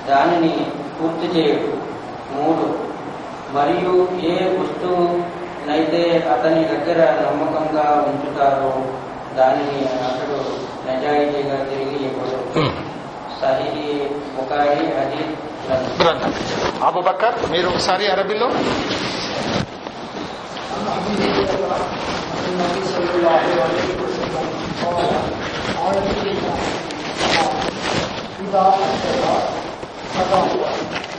దానిని 0.10 0.52
పూర్తి 0.98 1.28
చేయడు 1.36 1.70
మూడు 2.34 2.66
మరియు 3.54 3.94
ఏ 4.26 4.36
వస్తువునైతే 4.54 6.02
అతని 6.34 6.62
దగ్గర 6.64 7.00
నమ్మకంగా 7.20 7.86
ఉంచుతారో 8.08 8.72
దానిని 9.38 9.80
అతడు 10.08 10.40
నిజాయితీగా 10.88 11.58
తిరిగి 11.70 12.00
ఇవ్వడు. 12.06 12.40
సహీ 13.42 13.86
అది 15.02 15.22
అబుబక్కర్ 16.84 17.38
మీరు 17.52 17.68
ఒకసారి 17.68 18.08
అరబీలో? 18.08 18.50
Thank 24.86 25.32
you. 25.32 25.43
الله 25.63 25.87
عليه 25.89 26.03
وسلم 26.03 26.39
قال 26.99 27.15
آية 27.31 27.39
إذا 28.43 28.63
أحدث 28.71 29.23
خطأ 30.15 30.43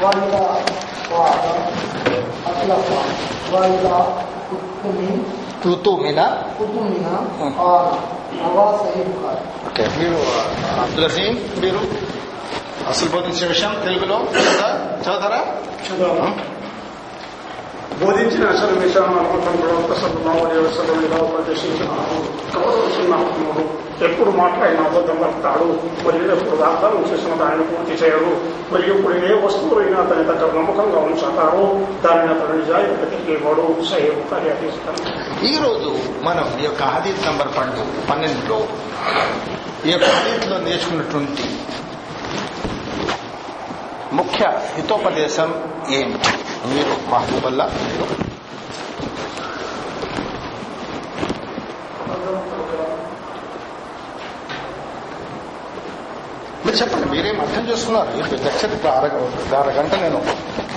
وإذا 0.02 0.44
وعد 1.12 1.44
أخلف 2.50 2.86
وإذا 3.54 3.98
اؤتمن 4.54 5.18
తుతుమిన 5.64 6.20
اؤتمن 6.60 7.06
قال 7.60 7.86
رواه 8.46 8.70
صحيح 8.78 8.98
البخاري 9.06 9.42
ఓకే 9.68 9.84
మీరు 10.00 10.20
అబ్దుల్ 10.84 11.06
అజీం 11.10 11.34
మీరు 11.64 11.82
అసలు 12.92 13.10
బోధించిన 13.16 13.46
విషయం 13.54 13.72
తెలుగులో 13.86 14.18
చదువుతా? 14.36 14.68
చదువుతారా 15.04 15.42
హ్మ్. 15.90 16.34
బోధించిన 18.01 18.45
అసలు 18.49 18.75
విషయాన్ని 18.81 19.19
అనుకుంటాం 19.19 19.57
ప్రవక్త 19.57 19.93
సల్లాహు 19.95 20.45
వసలం 20.65 21.01
ఇలా 21.05 21.19
ఉపదేశించినారు 21.25 22.19
గౌరవించినప్పుడు 22.55 23.65
ఎప్పుడు 24.07 24.31
మాట్లాడిన 24.31 24.81
అబద్ధం 24.81 25.17
పడతాడు 25.17 25.67
మరియు 26.07 26.25
ఎప్పుడు 26.33 26.57
వాగ్దానం 26.57 27.05
చేసిన 27.11 27.43
ఆయన 27.43 27.63
పూర్తి 27.63 27.95
చేయడు 27.95 28.31
మరియు 28.73 28.95
ఇప్పుడు 28.95 29.15
ఏ 29.27 29.35
వస్తువులైనా 29.45 29.99
అతని 29.99 30.25
దగ్గర 30.25 30.49
నమ్మకంగా 30.57 31.01
ఉంచుతారు. 31.05 31.65
దానిని 32.05 32.33
అతను 32.35 32.57
నిజాయితీ 32.59 33.05
తిరిగేవాడు 33.05 33.85
సహేబు 33.91 34.23
కార్యాతీస్తాను 34.31 35.03
ఈ 35.47 35.55
రోజు 35.57 35.93
మనం 36.23 36.47
ఈ 36.61 36.65
యొక్క 36.65 36.83
హదీత్ 36.95 37.27
నంబర్ 37.27 37.53
పండు 37.57 37.85
పన్నెండులో 38.11 38.59
ఈ 39.87 39.93
యొక్క 39.93 40.07
హదీత్లో 40.15 40.59
నేర్చుకున్నటువంటి 40.59 41.47
ముఖ్య 44.15 44.45
హితోపదేశం 44.75 45.51
ఏంటి 45.91 46.31
మీరు 46.69 46.95
మహబూబల్లా 47.11 47.67
మీరు 47.79 48.07
మీరు 56.65 56.77
చెప్పండి 56.79 57.07
మీరేం 57.11 57.39
అర్థం 57.41 57.65
చేసుకున్నారు 57.69 58.11
ఇప్పుడు 58.21 58.41
లెక్చర్ 58.43 58.73
ఇప్పుడు 58.73 58.93
అర 58.93 59.07
అరగంట 59.59 59.95
నేను 60.03 60.21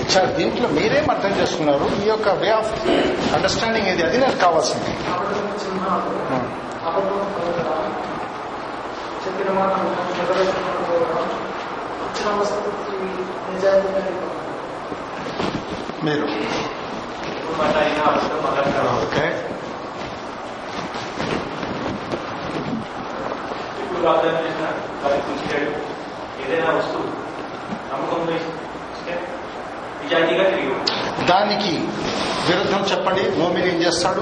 ఇచ్చాను 0.02 0.32
దీంట్లో 0.34 0.68
మీరేం 0.70 1.06
అర్థం 1.10 1.34
చేసుకున్నారు 1.40 1.86
ఈ 2.02 2.08
యొక్క 2.10 2.30
వే 2.42 2.50
ఆఫ్ 2.54 2.74
అండర్స్టాండింగ్ 3.36 3.88
ఏది 3.88 4.04
అది 4.04 4.18
నాకు 4.18 4.40
కావాల్సింది 4.40 4.94
చెప్పిన 9.24 9.50
మీరు. 16.04 16.26
ఓకే. 19.04 19.24
ఇప్పుడు 23.84 24.08
వాగ్దానం 24.08 24.46
చేసిన 24.46 24.66
వారికి 25.04 25.32
చూసాడు 25.32 25.72
ఏదైనా 26.44 26.72
వస్తువు 26.72 27.04
నమ్మకంగా 27.94 28.36
ఇస్తే 28.36 29.28
నిజాయితీగా 30.04 30.44
తిరిగి 30.50 31.26
దానికి 31.26 31.72
విరుద్ధం 32.50 32.86
చెప్పండి. 32.92 33.40
మోమిని 33.40 33.76
ఏం 33.76 33.82
చేస్తాడు? 33.82 34.22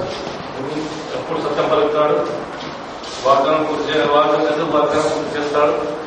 ఎప్పుడు 1.16 1.40
సత్యం 1.42 1.70
పలుకుతాడు? 1.70 2.28
వాగ్దానం 3.24 3.64
పూర్తి 3.64 4.00
వాగ్దానం 4.00 4.72
వాగ్దానం 4.72 5.10
పూర్తి 5.18 5.40
చేస్తాడు. 5.40 6.05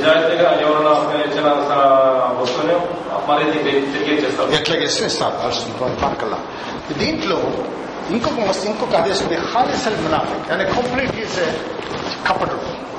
నిజాయితీగా 0.00 0.50
ఎవరైనా 0.50 0.90
అతను 0.90 1.22
ఇచ్చిన 1.24 1.46
మరి 1.52 2.42
వస్తువుని 2.42 2.74
మరీ 3.30 3.44
తిరిగి 3.44 4.56
ఎట్లా 4.56 4.76
చేస్తే 4.76 5.06
ఇస్తారు 5.06 5.94
పక్కల. 6.02 6.34
దీంట్లో 6.98 7.36
ఇంకొక 8.10 8.48
వస్తు 8.48 8.66
ఇంకొక 8.66 8.94
ఆదేశం 8.94 9.26
హాలిసల్ 9.54 9.98
మునాఫిక్. 10.04 10.52
అనే 10.52 10.64
కంప్లీట్ 10.64 11.16
ఈజ్ 11.16 11.40
కపటుడు. 12.28 12.90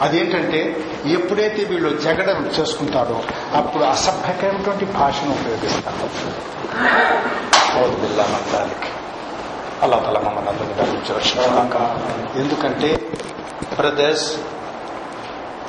అదేంటంటే 0.00 0.60
ఎప్పుడైతే 1.06 1.64
వీళ్ళు 1.64 1.90
జగడం 1.98 2.46
చేసుకుంటారో 2.60 3.22
అప్పుడు 3.54 3.84
అసభ్యకరమైనటువంటి 3.84 4.84
భాషను 4.84 5.32
ఉపయోగిస్తారు. 5.32 6.08
బిల్లా 8.00 8.24
అల్లా 9.82 9.98
తల 9.98 10.18
మమ్మల్ని 10.18 10.50
అందరినీ 10.50 10.74
ఎందుకంటే 12.40 12.88
బ్రదర్స్ 13.74 14.28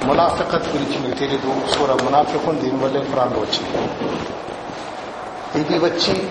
మునాఫికత్ 0.04 0.68
గురించి 0.68 1.00
మీకు 1.00 1.20
తెలీదు. 1.20 1.76
సూర 1.76 1.94
మునాఫికం 2.04 2.60
దీనివల్లే 2.64 3.00
ప్రాణం 3.00 3.40
వచ్చింది. 3.40 3.78
ఇది 5.62 5.86
వచ్చి 5.86 6.30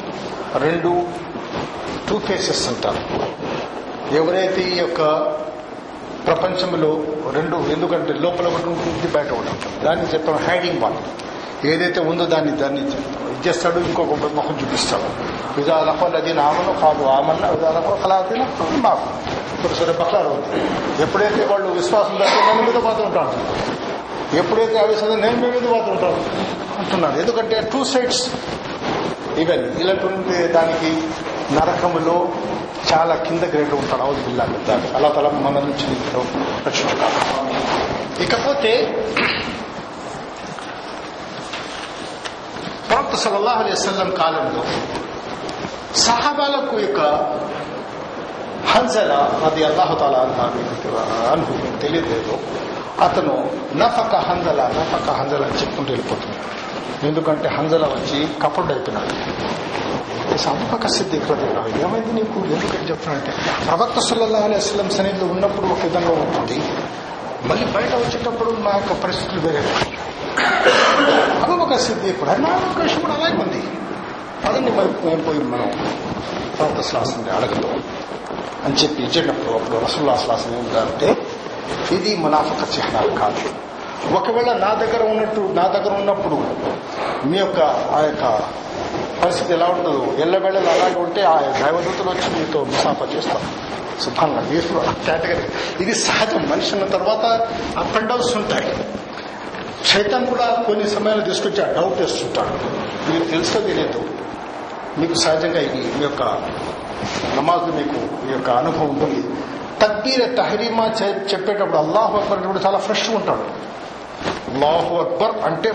రెండు 0.58 1.06
టూ 2.08 2.18
ఫేసెస్ 2.18 2.68
అంటారు. 2.68 3.02
ఎవరైతే 4.14 4.62
ఈ 4.62 4.78
యొక్క 4.78 5.00
ప్రపంచంలో 6.26 6.98
రెండు 7.32 7.56
ఎందుకంటే 7.56 8.12
లోపల 8.12 8.46
ఒకటి 8.46 8.68
ఉంటుంది 8.68 9.08
బయట 9.14 9.26
ఒకటి 9.26 9.50
ఉంటుంది. 9.50 9.84
దాన్ని 9.84 10.12
చెప్తాం 10.14 10.36
హైడింగ్ 10.36 10.80
వాల్ 10.82 11.66
ఏదైతే 11.66 12.00
ఉందో 12.00 12.26
దాన్ని 12.26 12.52
దాన్ని 12.52 12.80
ఇది 12.80 12.96
చేస్తాడు 13.48 13.78
ఇంకొక 13.78 14.08
ముఖం 14.08 14.58
చూపిస్తాడు. 14.62 15.08
ఇదా 15.60 15.76
అది 16.16 16.34
నామను 16.34 16.80
కాదు 16.80 17.04
ఆమన్న 17.04 17.44
ఇదా 17.44 17.70
లఫ 17.70 18.02
ఖలాతిన 18.02 18.46
మాకు. 18.76 19.33
ఇప్పుడు 19.64 19.78
సరే 19.78 19.92
బక్లారు 19.92 20.32
ఎప్పుడైతే 21.02 21.44
వాళ్ళు 21.46 21.68
విశ్వాసం 21.68 22.18
తగ్గి 22.18 22.40
నేను 22.46 22.62
మీద 22.62 22.74
పోతూ 22.84 23.02
ఉంటాను 23.02 23.32
ఎప్పుడైతే 24.36 24.78
అవిశ్వాసం 24.78 25.20
నేను 25.20 25.36
మీ 25.36 25.46
మీద 25.46 25.62
పోతూ 25.62 25.90
ఉంటాను 25.90 26.18
అంటున్నాను 26.78 27.18
ఎందుకంటే 27.20 27.60
టూ 27.72 27.84
సైడ్స్ 27.84 28.30
ఈవెన్ 29.38 29.80
ఇలాంటి 29.80 30.06
దానికి 30.52 30.90
నరకములో 31.54 32.16
చాలా 32.92 33.14
కింద 33.14 33.42
గ్రేడ్ 33.42 33.74
ఉంటాడు. 33.74 34.02
అవును 34.02 34.22
బిల్లా 34.24 34.44
దాన్ని 34.68 34.96
అలా 34.96 35.08
తల 35.08 35.28
మన 35.28 35.58
నుంచి 35.58 35.86
రక్షించుతాడు 36.66 37.18
ఇకపోతే 38.22 38.72
ప్రవక్త 42.88 43.16
సల్లల్లాహు 43.16 43.60
అలైహి 43.60 44.12
కాలంలో 44.12 44.64
సహాబాలకు 45.96 46.80
యొక్క 46.80 47.00
హన్జల 48.66 49.12
అది 49.44 49.64
అల్లాహతాల 49.64 50.16
అనుభవం 51.32 51.78
తెలియలేదు 51.82 52.38
అతను 53.00 53.50
నఫక 53.76 54.16
హంజల 54.16 54.72
నఫక 54.78 55.10
హంజల 55.10 55.44
అని 55.44 55.54
చెప్పుకుంటూ 55.54 55.92
వెళ్ళిపోతున్నాడు 55.92 56.64
ఎందుకంటే 57.06 57.48
హంజల 57.48 57.84
వచ్చి 57.84 58.28
కపడ్ 58.42 58.72
అయిపోయినాడు. 58.72 60.36
సంపక 60.36 60.86
సిద్ధి 60.86 61.18
రదిల్లాహు 61.18 61.68
ఏమైంది 61.68 62.12
నీకు? 62.12 62.38
ఎందుకని 62.38 62.90
చెప్తున్నానంటే 62.90 63.32
ప్రవక్త 63.66 63.98
సల్లల్లా 64.00 64.38
అలైస్లం 64.38 64.90
సన్నిధిలో 64.90 65.26
ఉన్నప్పుడు 65.26 65.66
ఒక 65.66 65.82
విధంగా 65.82 66.10
ఉంటుంది. 66.10 66.62
మళ్ళీ 67.44 67.64
బయట 67.64 67.94
వచ్చేటప్పుడు 67.94 68.50
నా 68.50 68.70
యొక్క 68.70 68.92
పరిస్థితులు 68.92 69.40
వేరే. 69.40 69.64
అబుబకర్ 71.42 71.80
సిద్ధి 71.80 72.12
కూడా 72.12 72.36
నా 72.36 72.48
అవకాశం 72.48 73.00
కూడా 73.00 73.14
అలాగే 73.14 73.36
ఉంది. 73.42 73.62
అదండి 74.48 74.70
మరి 74.70 74.88
మేము 75.04 75.22
పోయి 75.22 75.38
మనం 75.38 75.94
ప్రవక్త 76.58 76.80
శ్లాసని 76.80 77.30
అడగదు 77.30 77.80
అని 78.64 78.74
చెప్పి 78.74 79.02
ఇచ్చేటప్పుడు 79.02 79.54
అప్పుడు 79.54 79.78
రసూల్లా 79.78 80.16
శ్లాసం 80.16 80.58
ఏంటంటే 80.58 81.16
ఇది 81.96 82.16
మునాఫక 82.16 82.78
చిహ్నాలు 82.78 83.10
కాదు. 83.10 83.64
ఒకవేళ 84.14 84.52
నా 84.52 84.74
దగ్గర 84.74 85.02
ఉన్నట్టు 85.02 85.40
నా 85.40 85.66
దగ్గర 85.66 85.96
ఉన్నప్పుడు 85.96 86.34
మీ 87.28 87.38
యొక్క 87.38 87.60
ఆ 87.92 88.00
యొక్క 88.00 88.40
పరిస్థితి 89.24 89.52
ఎలా 89.52 89.66
ఉంటుందో 89.66 90.14
ఎల్లవేళలు 90.18 90.68
అలాగే 90.68 90.94
ఉంటే 90.94 91.22
ఆ 91.22 91.40
దైవదూతలు 91.40 92.10
వచ్చి 92.10 92.38
మీతో 92.38 92.64
ముసాఫా 92.64 93.06
చేస్తారు. 93.16 93.74
సుభంగా 94.00 94.40
మీరు 94.40 94.84
కేటగిరీ. 95.06 95.48
ఇది 95.80 95.94
సహజం. 95.94 96.48
మనిషి 96.48 96.74
ఉన్న 96.74 96.86
తర్వాత 96.86 97.48
అప్ 97.78 97.96
అండ్ 97.96 98.08
డౌన్స్ 98.08 98.36
ఉంటాయి. 98.36 98.84
చైతన్ 99.96 100.26
కూడా 100.26 100.64
కొన్ని 100.66 100.90
సమయాలు 100.90 101.20
తీసుకొచ్చి 101.20 101.62
ఆ 101.62 101.72
డౌట్ 101.72 102.00
వేస్తుంటాడు. 102.00 102.84
మీకు 103.10 103.30
తెలుసో 103.30 103.60
తెలియదు? 103.60 104.04
మీకు 104.98 105.14
సహజంగా 105.14 105.60
ఇది 105.60 105.94
మీ 105.96 106.02
యొక్క 106.02 106.22
నమాజ్ 107.36 107.68
మీకు 107.78 108.00
ఈ 108.28 108.32
యొక్క 108.32 108.50
అనుభవం 108.50 108.88
ఉంటుంది 108.88 109.20
తక్బీర్ 109.82 110.24
తహరీమా 110.36 110.84
చెప్పేటప్పుడు 111.32 111.76
అల్లాహు 111.76 112.14
అక్బర్ 112.18 112.46
కూడా 112.46 112.60
చాలా 112.66 112.78
ఫ్రెష్ 112.78 113.10
ఉంటాడు. 113.10 113.44
అల్లాహు 114.50 114.92
అక్బర్ 114.96 115.34
అంటే 115.44 115.68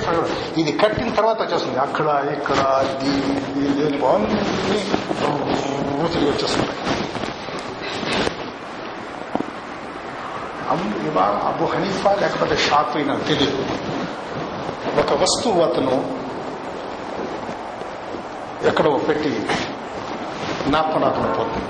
ఇది 0.57 0.71
కట్టిన 0.71 1.09
తర్వాత 1.13 1.39
వచ్చేస్తుంది. 1.41 1.79
అక్కడ 1.79 2.07
ఇక్కడ 2.37 2.59
ఇది 2.91 3.11
తిరిగి 6.13 6.29
వచ్చేస్తుంది 6.31 6.75
ఇవాళ 11.09 11.35
అబు 11.49 11.65
హనీఫా 11.65 12.11
లేకపోతే 12.21 12.55
షాఫీ 12.57 12.99
నాకు 13.03 13.23
తెలియదు 13.27 13.61
ఒక 15.01 15.11
వస్తువు 15.21 15.59
అతను 15.61 15.95
ఎక్కడో 18.67 18.91
పెట్టి 19.07 19.31
జ్ఞాపకం 20.67 21.33
పోతుంది 21.37 21.65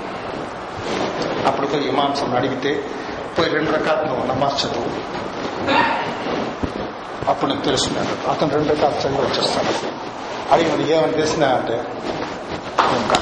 అప్పుడు 1.46 1.66
పోయి 1.66 1.88
ఇమాంసం 1.88 2.36
అడిగితే 2.36 2.82
పోయి 3.38 3.50
రెండు 3.50 3.70
రకాలు 3.70 4.26
నమాజ్ 4.26 4.66
చదువు 4.66 4.90
అప్పుడు 7.28 7.50
నాకు 7.50 7.62
తెలుస్తున్నాడు 7.62 8.30
అతను 8.30 8.50
రెండు 8.50 8.72
రకాలు 8.72 9.00
చదివి 9.00 9.22
వచ్చేస్తాడు 9.22 9.90
అడిగి 10.52 10.92
ఏమని 10.92 11.12
తెలిసినా 11.12 11.48
అంటే 11.48 11.84
ఇంకా 12.96 13.16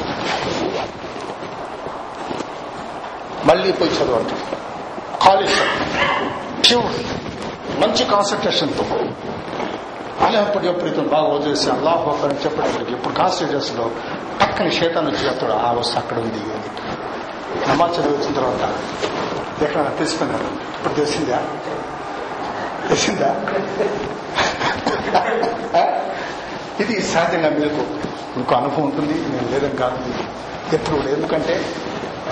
మళ్ళీ 3.47 3.73
పోయి 3.73 3.91
చదువు 3.91 4.25
కాలేజ్ 5.27 5.59
ప్యూర్ 6.69 6.93
మంచి 7.81 8.05
కాన్సన్ట్రేషన్తో 8.05 8.85
అప్పుడు 10.21 10.65
ఎప్పుడు 10.65 10.91
ఇతను 10.91 11.09
బాగా 11.09 11.29
వదిలేసి 11.29 11.71
అల్లాహ్ 11.71 12.09
అక్బర్ 12.09 12.31
అని 12.31 12.45
చెప్పేటప్పటికి 12.45 12.93
ఇప్పుడు 12.93 13.15
కాన్సన్ట్రేషన్లో 13.15 13.91
పక్కన 14.43 14.69
శేతాన్ని 14.69 15.13
చేస్తాడు. 15.13 15.53
ఆ 15.53 15.73
వస్తు 15.73 15.99
అక్కడ 15.99 16.19
ఉంది. 16.19 16.43
నమాజ్ 17.69 18.01
చదివించిన 18.01 18.35
తర్వాత 18.35 18.75
ఎక్కడ 19.63 19.93
తెలిసిపోయినాడు? 19.99 20.43
ఇప్పుడు 20.43 20.95
తెలిసిందా? 20.95 21.37
తెలిసిందా? 22.89 23.31
ఇది 26.81 27.03
సహజంగా 27.03 27.49
మీకు 27.49 27.87
మీకు 28.39 28.55
అనుభవం 28.55 28.85
ఉంటుంది. 28.85 29.15
నేను 29.15 29.49
లేదని 29.51 29.77
కాదు. 29.77 29.99
ఎప్పుడు 30.75 30.97
ఎందుకంటే 30.97 31.65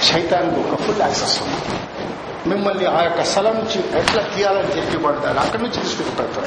శైతానికి 0.02 0.68
ఒక 0.68 0.80
ఫుల్ 0.80 1.00
యాక్సెస్ 1.00 1.42
ఉంది. 1.42 2.05
మిమ్మల్ని 2.46 2.86
ఆ 2.86 3.02
యొక్క 3.02 3.22
స్థలం 3.22 3.54
నుంచి 3.54 3.98
ఎట్లా 3.98 4.24
తీయాలని 4.34 4.76
చెప్పి 4.76 4.98
పడతారు? 4.98 5.38
అక్కడి 5.38 5.62
నుంచి 5.62 5.80
తీసుకుని 5.80 6.16
పెడతారు. 6.16 6.46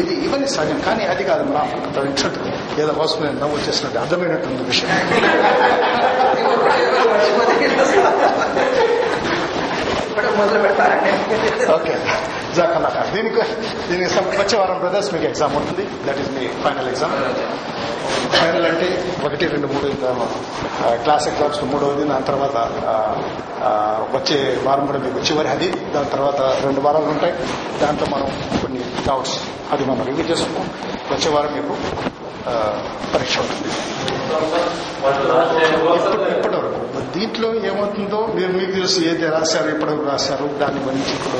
ఇది 0.00 0.26
ఇవన్నీ 0.26 0.48
సహజం 0.48 0.80
కానీ 0.80 1.04
అది 1.04 1.24
కాదు 1.24 1.44
మన 1.44 2.06
ఇంట్రెట్ 2.06 2.80
ఏదో 2.80 2.92
కోసం 2.92 3.24
నేను 3.24 3.40
నవ్వు 3.40 3.58
చేసినట్టు 3.58 3.98
అర్థమైనటువంటి 3.98 4.62
విషయం. 4.62 4.90
ఓకే. 11.74 11.94
జాకల్లా 12.58 12.90
ఖాన్ 12.94 13.10
దీనికి 13.14 13.42
దీనికి 13.88 14.10
వచ్చే 14.40 14.56
వారం 14.60 14.78
బ్రదర్స్ 14.78 15.10
మీకు 15.14 15.26
ఎగ్జామ్ 15.30 15.54
ఉంటుంది 15.60 15.84
దట్ 16.06 16.20
ఈస్ 16.22 16.30
మీ 16.36 16.44
ఫైనల్ 16.64 16.88
ఎగ్జామ్ 16.88 17.14
ఫైనల్ 18.32 18.66
అంటే 18.66 18.88
ఒకటి 19.26 19.44
రెండు 19.46 19.66
మూడు 19.66 19.88
క్లాస్ 21.04 21.26
ఎగ్జామ్స్ 21.28 21.60
మూడవది 21.72 22.04
దాని 22.12 22.26
తర్వాత 22.26 22.56
వచ్చే 24.16 24.38
వారం 24.66 24.84
కూడా 24.86 24.98
మీకు 24.98 25.20
చివరి 25.28 25.48
అది 25.48 25.68
దాని 25.94 26.10
తర్వాత 26.10 26.40
రెండు 26.66 26.80
వారాలు 26.80 27.10
ఉంటాయి 27.10 27.34
దాంట్లో 27.82 28.08
మనం 28.14 28.28
కొన్ని 28.62 28.82
డౌట్స్ 29.08 29.36
అది 29.72 29.84
మనం 29.84 30.02
రివ్యూ 30.02 30.26
చేసుకుంటాం 30.30 30.68
వచ్చే 31.12 31.30
వారం 31.30 31.52
మీకు 31.58 31.74
పరీక్ష 33.12 33.36
ఉంటుంది 33.44 33.70
ఇప్పుడు 36.34 36.58
దీంట్లో 37.14 37.48
ఏమవుతుందో 37.68 38.18
మీరు 38.36 38.52
మీకు 38.58 38.72
తెలుసు 38.76 38.98
ఏది 39.10 39.26
రాశారు 39.34 39.68
ఎప్పటివరకు 39.74 40.06
రాశారు 40.10 40.46
దాన్ని 40.60 40.80
గురించి 40.86 41.12
ఇప్పుడు 41.16 41.38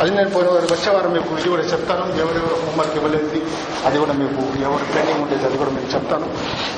అది 0.00 0.10
నేను 0.16 0.30
పోయిన 0.34 0.48
వారు 0.54 0.68
వచ్చే 0.74 0.90
వారం 0.94 1.12
మీకు 1.16 1.30
ఇది 1.40 1.48
కూడా 1.54 1.64
చెప్తాను. 1.72 2.04
ఎవరెవరు 2.22 2.56
హోంవర్క్ 2.64 2.96
ఇవ్వలేదు 3.00 3.40
అది 3.88 3.96
కూడా 4.02 4.14
మీకు 4.22 4.40
ఎవరు 4.66 4.84
ట్రైనింగ్ 4.92 5.22
ఉండేది 5.24 5.44
అది 5.48 5.58
కూడా 5.62 5.72
మీకు 5.76 5.90
చెప్తాను. 5.94 6.26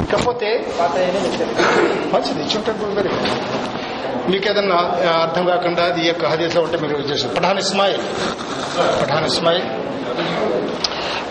ఇకపోతే 0.04 0.50
మంచిది 2.14 2.40
ఇచ్చుంటే 2.46 2.72
వెరీ 2.98 3.12
మీకు 4.32 4.46
ఏదన్నా 4.50 4.78
అర్థం 5.24 5.44
కాకుండా 5.52 5.82
అది 5.90 6.00
ఈ 6.04 6.08
యొక్క 6.10 6.24
హదీస్లో 6.32 6.60
ఉంటే 6.66 6.76
మీరు 6.82 6.94
చేసారు 7.10 7.34
పఠాన్ 7.38 7.60
ఇస్మాయిల్. 7.64 8.02
పఠాన్ 9.02 9.26
ఇస్మాయిల్. 9.32 9.66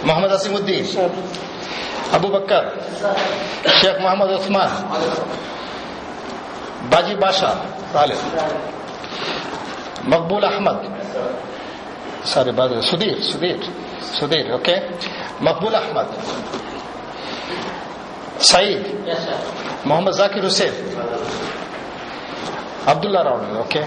మొహమ్మద్ 0.05 0.33
అసీముద్దీన్ 0.37 0.89
అబూ 2.15 2.27
బక్కర్ 2.35 2.67
షేక్ 3.77 3.99
మహమ్మద్ 4.05 4.33
ఉస్మాన్ 4.37 4.75
బాజీ 6.91 7.15
బాషా 7.23 7.51
రాలేదు 7.95 8.25
Maqbool 10.11 10.45
Ahmed 10.49 10.83
sorry 12.31 12.51
Baji 12.59 12.75
Sudheer 12.89 13.21
Sudheer 13.29 13.63
Sudheer 14.15 14.49
okay 14.55 14.75
Maqbool 15.47 15.77
Ahmed 15.81 16.13
Sayeed 18.49 18.87
Mohammed 19.87 20.17
Zakir 20.19 20.45
Hussain 20.47 20.77
Abdullah 22.91 23.21
Rao 23.27 23.59
okay 23.61 23.81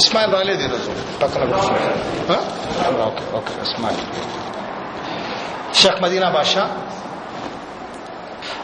Ismail 0.00 0.32
రాలేదు 0.36 0.62
ఈరోజు 0.64 0.90
పక్కన 1.20 1.42
కూర్చున్నాడు. 1.50 2.00
ఆ? 2.30 2.36
ఓకే 3.06 3.22
ఓకే 3.38 3.52
ఇస్మాయిల్ 3.64 4.02
షేక్ 5.74 6.02
మదీనా 6.02 6.28
బాషా 6.28 6.64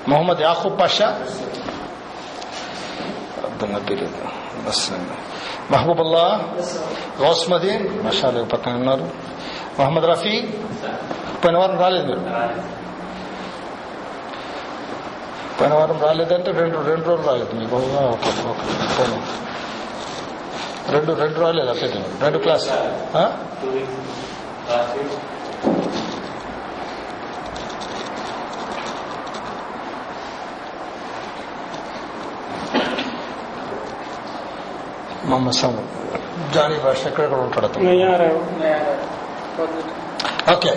మొహమ్మద్ 0.09 0.41
యాకూబ్ 0.41 0.81
పాషా 0.81 1.09
అబ్దుల్ 3.45 3.75
పేరు 3.89 4.07
మహబూబుల్లా 5.73 6.25
గౌస్ 7.21 7.51
మదీన్ 7.51 8.05
మషాలు 8.05 8.45
పక్కన 8.45 8.75
ఉన్నారు 8.75 9.07
మొహమ్మద్ 9.79 10.05
రఫీ 10.05 10.35
పోయిన 11.45 11.59
వారం 11.59 11.79
రాలేదు 11.79 12.07
మీరు 12.07 12.23
పోయిన 15.59 15.75
వారం 15.75 15.99
రాలేదంటే 15.99 16.51
రెండు 16.53 16.79
రెండు 16.79 17.09
రోజులు 17.09 17.29
రాలేదు 17.29 17.53
మీ 17.57 17.67
బాబుగా 17.67 18.01
ఓకే 18.07 18.31
ఓకే 18.49 18.87
పోను 18.99 19.19
రెండు 20.93 21.13
రెండు 21.13 21.41
రాలేదు 21.41 21.69
అట్లయితే 21.69 22.01
రెండు 22.21 22.39
క్లాస్ 22.39 22.69
మొహమ్మద్ 35.25 35.59
జానీ 36.55 36.77
భాష 36.79 37.01
ఎక్కడెక్కడ 37.07 37.39
ఉంటాడు 37.39 37.67
ఓకే. 40.53 40.73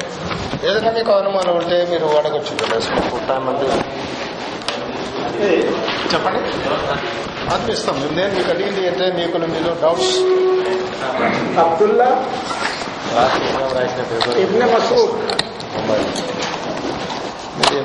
ఏదైనా 0.63 0.91
మీకు 0.91 1.11
అనుమానం 1.11 1.55
ఉంటే 1.55 1.77
మీరు 1.89 2.07
అడగచ్చు 2.17 2.53
టైం 3.27 3.45
చెప్పండి. 6.13 6.39
అనిపిస్తాం 7.53 7.97
నేను 8.15 8.31
మీకు 8.35 8.49
అడిగింది 8.51 8.87
అంటే 8.87 9.05
మీకు 9.11 9.37
మీరు 9.47 9.71
డౌట్స్ 9.81 10.13
అబ్దుల్లా 11.59 12.09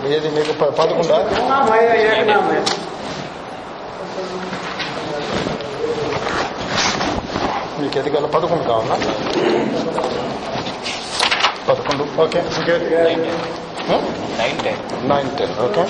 ఏది 0.08 0.28
మీకు 0.30 0.52
పదకొండా? 0.72 1.18
మీకు 7.95 8.01
ఏది 8.01 8.28
పదకొండు 8.34 8.64
కావాలా? 8.68 8.97
పదకొండు. 11.68 12.05
ఓకే. 12.22 12.40
ఇంకే 12.59 12.76
nine 14.38 14.57
ten. 14.64 14.80
Nine 15.11 15.30
ten 15.38 15.53
okay 15.66 15.84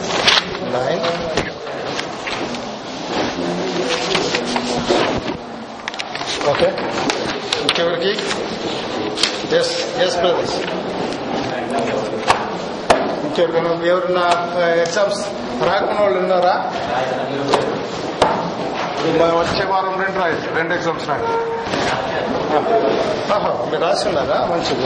nine 0.74 1.04
okay 6.52 6.68
ఇంకెవరికి 7.62 8.12
ఎస్ 9.58 9.72
ఎస్ 10.04 10.16
బ్రదర్స్ 10.16 10.56
ఇంకెవరికైనా 13.26 13.72
ఎవరన్నా 13.92 14.24
ఎగ్జామ్స్ 14.84 15.22
రాకున్న 15.68 15.98
వాళ్ళు 16.00 16.18
ఉన్నారా? 16.18 16.54
వచ్చే 19.40 19.64
వారం 19.70 19.94
రెండు 20.02 20.18
రాయచ్చు. 20.20 20.48
రెండు 20.56 20.72
ఎగ్జామ్స్ 20.74 21.08
రాయచ్చు 21.08 21.38
سنا 22.52 24.44
منسل 24.46 24.80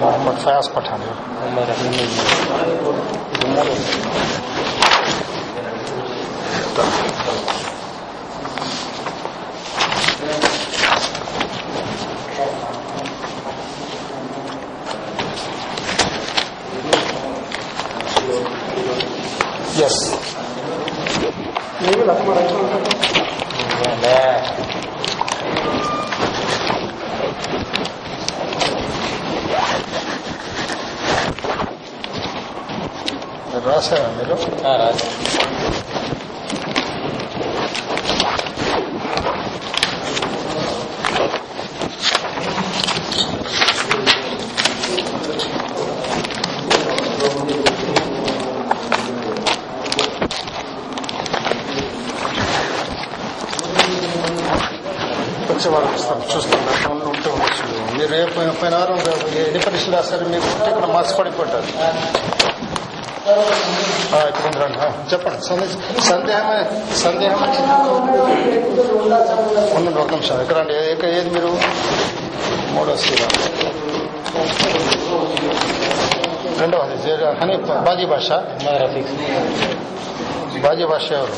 محمد 0.00 0.44
فیاض 0.44 0.68
پٹھانا 0.74 1.12
importante. 6.78 7.07
సందేహమే 65.48 66.58
సందేహం 66.96 67.40
ఉండండి 69.76 70.00
ఒక 70.00 70.10
నిమిషం 70.10 70.40
ఇక్కడ 70.42 70.56
రండి 70.58 70.74
ఏ- 70.80 70.96
ఏ- 71.00 71.12
ఏది 71.18 71.30
మీరు 71.30 71.50
మూడో 72.74 72.94
శ్రీరా 72.96 73.28
రెండవది 76.60 76.96
జే- 77.02 77.34
హనీ 77.40 77.56
బాజీ 77.86 78.06
భాష 78.06 78.28
రఫీక్ 78.82 79.12
బాజీ 80.62 80.84
భాష 80.84 81.08
ఎవరు 81.12 81.34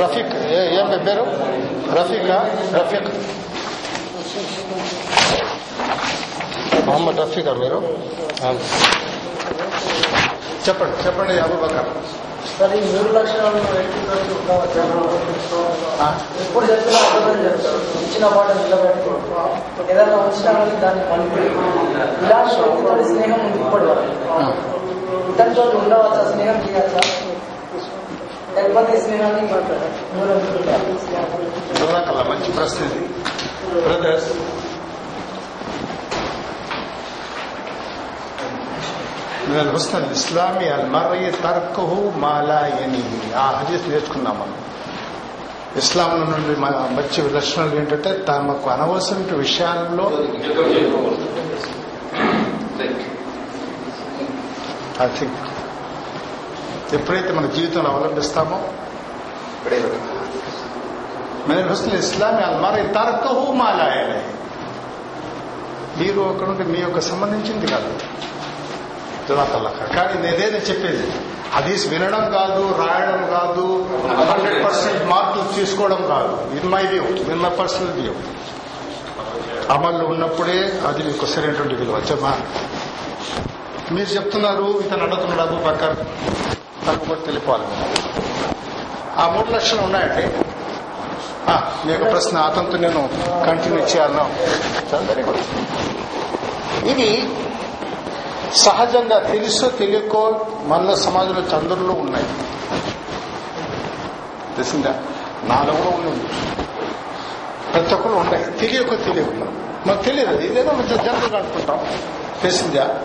రఫీక్ 0.00 0.35
మీ 0.90 0.98
పేరు 1.06 1.24
రఫీకా 1.98 2.38
రఫీక్. 2.78 3.10
మొహమ్మద్ 6.88 7.18
రఫీకా 7.22 7.52
మీరు. 7.62 7.78
చెప్పండి 10.66 10.94
చెప్పండి 11.06 11.34
అబూబకర్. 11.44 11.90
సార్ 12.58 12.72
ఈ 12.76 12.80
మూడు 12.92 13.08
లక్షణాలను 13.16 13.58
ఎప్పుడు 16.42 16.64
చెప్తున్నా 16.70 17.00
అబద్ధం 17.06 17.38
చెప్తారు. 17.44 17.80
ఇచ్చిన 18.04 18.24
మాట 18.36 18.48
నిలబెట్టుకో 18.60 19.12
ఏదైనా 19.92 20.16
వచ్చినా 20.28 20.52
కానీ 20.58 20.76
దాన్ని 20.84 21.04
పనిపోయి 21.10 21.50
ఇలాంటి 22.24 23.04
స్నేహం 23.12 23.40
ఉంది 23.46 23.58
ఇప్పటి 23.64 23.86
వరకు. 23.90 24.12
ఇతనితో 25.32 25.62
ఉండవచ్చా 25.80 26.22
స్నేహం 26.32 26.56
చేయవచ్చా 26.64 27.00
లేకపోతే 28.55 28.91
ఈ 28.97 29.01
స్నేహాన్ని 29.03 29.43
దూరం 30.13 30.39
పెట్టాలి. 30.45 30.93
దూరకల్లా 31.79 32.23
మంచి 32.31 32.51
ప్రశ్న 32.57 32.79
ఇది 32.89 33.03
బ్రదర్స్ 33.85 34.29
من 39.47 39.59
الحسن 39.59 39.97
الإسلامي 39.99 40.67
المرء 40.75 41.21
تركه 41.45 41.91
ما 42.23 42.35
لا 42.49 42.61
ينيه 42.79 43.11
ఆ 43.35 43.47
హదీస్ 43.57 43.85
నేర్చుకున్నాం 43.91 44.35
మనం 44.41 44.57
ఇస్లాం 45.81 46.11
నుండి 46.31 46.53
మన 46.61 46.75
మంచి 46.97 47.19
లక్షణాలు 47.37 47.75
ఏంటంటే 47.75 48.11
తమకు 48.29 48.67
అనవసరమైన 48.69 49.33
విషయాల్లో 49.43 50.05
ఐ 55.05 55.09
థింక్ 55.17 55.37
ఎప్పుడైతే 56.94 57.32
మన 57.32 57.46
జీవితంలో 57.46 57.90
అవలంబిస్తామో 57.90 58.68
మన 61.48 61.70
హుస్న 61.70 61.92
ఇస్లామీ 61.92 62.42
అల్మారి 62.42 62.82
తరకహు 62.82 63.52
మాలాయలే 63.52 64.32
మీరు 65.98 66.44
నుండి 66.46 66.64
మీ 66.64 66.78
యొక్క 66.78 67.00
సంబంధించింది 67.00 67.66
కాదు. 67.66 67.90
కానీ 69.96 70.14
నేనేదో 70.22 70.58
చెప్పేది 70.58 71.12
హదీస్ 71.54 71.86
వినడం 71.86 72.32
కాదు 72.32 72.74
రాయడం 72.78 73.26
కాదు 73.30 73.86
హండ్రెడ్ 74.32 74.64
పర్సెంట్ 74.64 75.04
మార్కులు 75.04 75.44
తీసుకోవడం 75.54 75.96
కాదు. 75.96 76.60
In 76.60 76.72
my 76.72 76.86
view 76.86 77.04
in 77.04 77.40
my 77.40 77.50
personal 77.50 77.92
view. 78.00 78.12
అమల్లో 79.70 80.04
ఉన్నప్పుడే 80.06 80.80
అది 80.86 81.02
మీకు 81.02 81.26
సరైనటువంటి 81.26 81.74
విలువ. 81.74 81.96
చెప్పమా 81.96 82.38
మీరు 83.92 84.08
చెప్తున్నారు 84.08 84.82
ఇతను 84.86 85.02
అడుగుతున్నాడు 85.02 85.42
అబు 85.42 85.64
బకర్ 85.68 85.96
తనకు 86.86 87.04
కూడా 87.04 87.20
తెలిపాలి. 87.20 87.64
ఆ 89.16 89.28
మూడు 89.28 89.50
లక్షలు 89.50 89.80
ఉన్నాయండి. 89.80 90.44
ఆ, 91.48 91.82
మీ 91.86 91.92
యొక్క 91.92 92.10
ప్రశ్న 92.10 92.38
అతనితో 92.38 92.76
నేను 92.76 93.10
కంటిన్యూ 93.46 93.80
చేయాలను 93.80 94.30
వెరీ 94.96 95.22
గుడ్ 95.22 95.40
ఇది 96.86 97.30
సహజంగా 98.54 99.18
తెలుసో 99.18 99.68
తెలియకో 99.68 100.46
మనలో 100.64 100.96
సమాజంలో 100.96 101.40
చంద్రుల్లో 101.40 101.94
ఉన్నాయి. 101.94 102.26
తెలిసిందా? 104.56 105.02
నాలో 105.44 105.72
కూడా 105.72 106.06
ఉన్నాయి. 106.06 106.28
ప్రతి 107.72 107.94
ఒక్కరు 107.94 108.12
ఉన్నాయి. 108.12 108.44
తెలియకో 108.44 108.96
తెలియకుండా 108.96 109.46
మనకు 109.86 110.02
తెలియదు. 110.02 110.38
ఇదేదో 110.38 110.70
కొంచెం 110.70 111.04
జనరల్గా 111.04 111.38
అనుకుంటాం. 111.38 111.86
తెలిసిందా? 112.42 113.00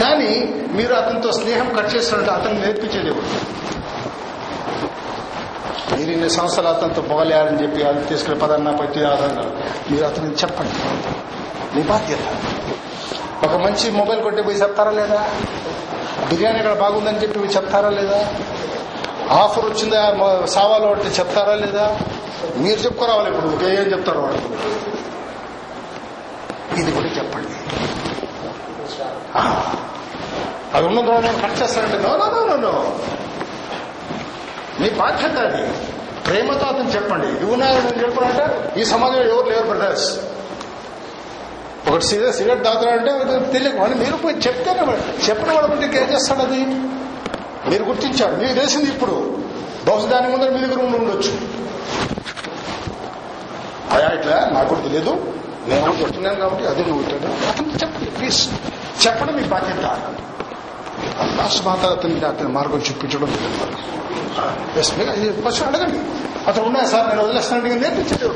కానీ 0.00 0.54
మీరు 0.72 0.94
అతనితో 0.94 1.32
స్నేహం 1.32 1.74
కట్ 1.76 1.94
చేస్తున్నట్టు 1.94 2.32
అతను 2.32 2.60
నేర్పించేది 2.60 3.08
ఎవరు? 3.08 3.62
మీరు 5.98 6.10
ఇన్ని 6.10 6.30
సంవత్సరాలు 6.30 6.68
అతనితో 6.68 7.02
పొగలేయాలని 7.02 7.62
చెప్పి 7.62 7.82
అది 7.82 8.04
తీసుకుని 8.04 8.38
పదన్నా 8.38 8.72
పట్టి 8.72 9.04
ఆదరణ 9.04 9.50
మీరు 9.90 10.04
అతనికి 10.04 10.42
చెప్పండి. 10.42 10.72
మీ 11.76 11.82
బాధ్యత. 11.82 12.18
ఒక 13.44 13.56
మంచి 13.56 13.90
మొబైల్ 13.90 14.22
కొట్టి 14.22 14.42
పోయి 14.42 14.56
చెప్తారా 14.56 14.90
లేదా? 14.90 15.30
బిర్యానీ 16.30 16.58
ఇక్కడ 16.58 16.72
బాగుందని 16.72 17.22
చెప్పి 17.22 17.38
పోయి 17.38 17.50
చెప్తారా 17.50 17.88
లేదా? 17.88 18.34
ఆఫర్ 19.30 19.64
వచ్చిందా? 19.64 20.02
సావాలో 20.46 20.92
అంటే 20.92 21.08
చెప్తారా 21.08 21.54
లేదా? 21.54 21.98
మీరు 22.56 22.80
చెప్పుకోరావాలి 22.80 23.30
ఇప్పుడు. 23.30 23.66
ఏం 23.66 23.92
చెప్తారు 23.92 24.18
వాళ్ళు 24.18 24.40
ఇది 26.80 26.92
కూడా 26.92 27.06
చెప్పండి. 27.06 27.61
అది 30.74 30.86
ఉన్న 30.86 31.00
గౌరవం 31.00 31.40
కట్ 31.40 31.62
చేస్తానంటే 31.62 31.98
నో 31.98 32.98
మీ 34.80 34.90
బాధ్యత 34.90 35.38
అది. 35.38 35.72
ప్రేమతో 36.26 36.66
అతను 36.66 36.88
చెప్పండి. 36.88 37.26
ఇవి 37.26 37.56
నేను 37.56 38.78
ఈ 38.78 38.84
సమాజంలో 38.84 39.22
ఎవరు 39.22 39.46
లేరు 39.46 39.66
బ్రదర్స్ 39.66 40.18
ఒకటి 41.90 42.04
సిగరెట్ 42.04 42.36
సిగరెట్ 42.36 42.64
తాగుతారంటే 42.64 43.52
తెలియదు. 43.52 43.76
అని 43.76 43.94
మీరు 43.94 44.16
పోయి 44.16 44.36
చెప్తేనే 44.36 44.98
చెప్పిన 45.28 45.52
వాళ్ళ 45.52 45.68
ముందుకు 45.68 45.96
ఏం 45.96 46.12
చేస్తాడు 46.12 46.40
అది? 46.40 46.64
మీరు 47.68 47.84
గుర్తించారు. 47.84 48.36
మీరు 48.36 48.54
తెలిసింది 48.54 48.90
ఇప్పుడు. 48.90 49.38
బహుశా 49.86 50.06
దాని 50.06 50.28
ముందర 50.28 50.50
మీ 50.50 50.58
దగ్గర 50.58 50.84
ఉండి 50.84 50.98
ఉండొచ్చు. 50.98 51.62
అయా 53.96 54.08
ఇట్లా? 54.08 54.50
నాకు 54.52 54.68
కూడా 54.68 54.80
తెలియదు. 54.80 55.34
నేను 55.68 55.96
చెప్తున్నాను 56.00 56.38
కాబట్టి 56.42 56.64
అది 56.70 56.82
నువ్వు 56.84 57.02
అతను 57.48 57.72
చెప్పండి 57.82 58.10
ప్లీజ్ 58.10 58.40
చెప్పడం 59.06 59.34
మీ 59.36 59.44
బాధ్యత. 59.54 59.84
లాస్ట్ 61.38 61.60
మాత 61.66 61.84
అతని 61.96 62.24
అతని 62.30 62.48
మార్గం 62.56 62.80
చూపించడం 62.90 63.28
క్వశ్చన్ 65.40 65.68
అడగండి. 65.68 66.00
అతను 66.48 66.64
ఉన్నాయా 66.64 66.88
సార్? 66.94 67.08
నేను 67.08 67.22
వదిలేస్తాను 67.24 67.62
నేర్పించాడు 67.62 68.30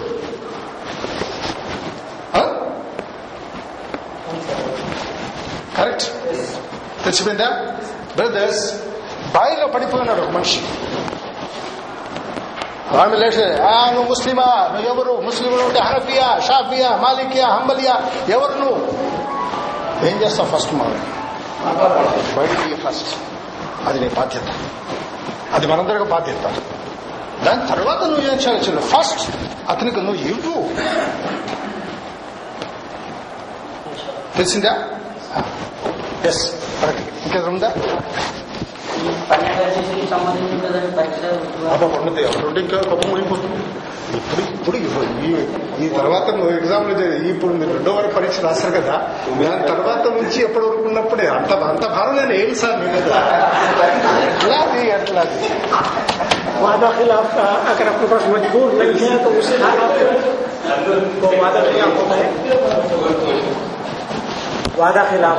కరెక్ట్ 5.76 6.06
తెలిసిపోయిందా? 7.04 7.48
బ్రదర్స్ 8.16 8.62
బాయిలో 9.34 9.66
పడిపోయినాడు 9.72 10.20
ఒక 10.20 10.30
మనిషి. 10.36 10.60
ఆమె 13.02 13.16
లేచి 13.16 13.46
నువ్వు 13.94 14.08
ముస్లిమా 14.08 14.48
నువ్వు 14.72 14.88
ఎవరు 14.88 15.14
ముస్లింలు 15.20 15.62
ఉంటే 15.62 15.80
హనఫియా 15.80 16.28
షాఫియా 16.48 16.90
మాలికియా 16.96 17.48
హంబలియా 17.48 17.94
ఎవరు 18.28 18.54
నువ్వు 18.60 18.80
ఏం 20.06 20.16
చేస్తావు 20.22 20.48
ఫస్ట్ 20.54 20.72
మనం 20.74 20.96
బయటికి 22.36 22.76
ఫస్ట్ 22.86 23.12
అది 23.88 23.98
నీ 24.00 24.08
బాధ్యత 24.16 24.48
అది 25.54 25.66
మనందరికీ 25.66 26.08
బాధ్యత 26.10 26.46
దాని 27.44 27.64
తర్వాత 27.66 28.00
నువ్వు 28.04 28.26
ఏం 28.32 28.38
చేయాల్సి 28.44 28.84
ఫస్ట్ 28.92 29.22
అతనికి 29.70 30.00
నువ్వు 30.00 30.22
ఇవ్వు 30.28 30.56
తెలిసిందా 34.36 34.72
ఎస్ 36.28 36.42
కరెక్ట్ 36.80 37.10
ఇంకేదో 37.24 37.50
ఉందా 37.50 37.70
ఉన్నది 41.97 42.21
రెండు 42.37 42.59
ఇంకా 42.59 42.77
గొప్ప 42.89 43.03
మునిగిపోతుంది 43.07 43.59
ఇప్పుడు 44.13 44.41
ఇప్పుడు 44.77 44.77
ఈ- 45.25 45.45
ఈ 45.83 45.87
తర్వాత 45.89 46.27
నువ్వు 46.29 46.51
ఎగ్జామ్లు 46.53 46.93
ఇప్పుడు 47.29 47.51
మీరు 47.53 47.71
రెండో 47.73 47.91
వరకు 47.93 48.13
పరీక్ష 48.15 48.39
రాశారు 48.39 48.73
కదా 48.77 48.95
దాని 49.41 49.63
తర్వాత 49.67 50.03
నుంచి 50.15 50.39
ఎప్పటి 50.41 50.65
వరకు 50.65 50.83
ఉన్నప్పుడే 50.83 51.27
అంత 51.29 51.51
అంత 51.69 51.85
భారం 51.87 52.15
నేను 52.17 52.33
ఏం 52.39 52.51
సార్ 52.55 52.77
మీ 52.81 52.87
మీద 52.91 53.09
ఎట్లాది 54.27 54.83
ఎట్లాది 54.97 55.39
वादा 56.63 56.89
खिलाफ 56.91 57.27
का 57.35 57.45
अगर 57.69 57.87
आपके 57.87 58.07
पास 58.07 58.23
मजबूर 58.27 58.67
नहीं 58.73 58.99
है 59.03 59.15
तो 59.23 59.29
उस 59.39 59.47
हालात 59.61 59.95
को 61.21 61.29
वादा 61.37 61.61
खिलाफ 61.67 61.97
होता 61.97 62.15
है 62.15 63.64
وعدہ 64.78 65.02
خلاف 65.10 65.36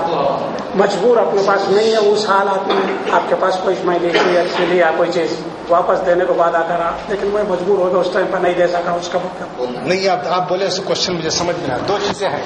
مجبور 0.75 1.17
اپنے 1.17 1.41
پاس 1.45 1.69
نہیں 1.69 1.91
ہے 1.91 1.97
اس 1.97 2.25
حالات 2.29 2.67
میں 2.67 2.93
آپ 3.11 3.21
کے 3.29 3.35
پاس 3.39 3.57
کوئی 3.63 3.75
میں 3.83 3.99
لے 3.99 4.41
اس 4.41 4.51
کے 4.57 4.65
لیے 4.65 4.83
کوئی 4.97 5.11
چیز۔ 5.11 5.35
واپس 5.69 6.05
دینے 6.05 6.25
کو 6.25 6.33
وعدہ 6.33 6.61
کرا 6.67 6.91
لیکن 7.07 7.27
میں 7.27 7.43
مجبور 7.49 7.77
ہو 7.77 7.89
گیا 7.91 7.99
اس 7.99 8.07
ٹائم 8.13 8.25
پر 8.31 8.38
نہیں 8.38 8.53
دے 8.53 8.67
سکا 8.67 8.91
اس 8.91 9.09
کا 9.09 9.19
مطلب۔ 9.23 9.65
نہیں 9.88 10.09
آپ 10.09 10.19
آپ 10.29 10.49
بولے 10.49 10.65
اس 10.65 10.79
کوشچن 10.85 11.13
مجھے 11.15 11.29
سمجھ 11.29 11.55
میں 11.59 11.69
آیا۔ 11.69 11.77
دو 11.88 11.97
چیزیں 12.07 12.29
ہیں۔ 12.29 12.41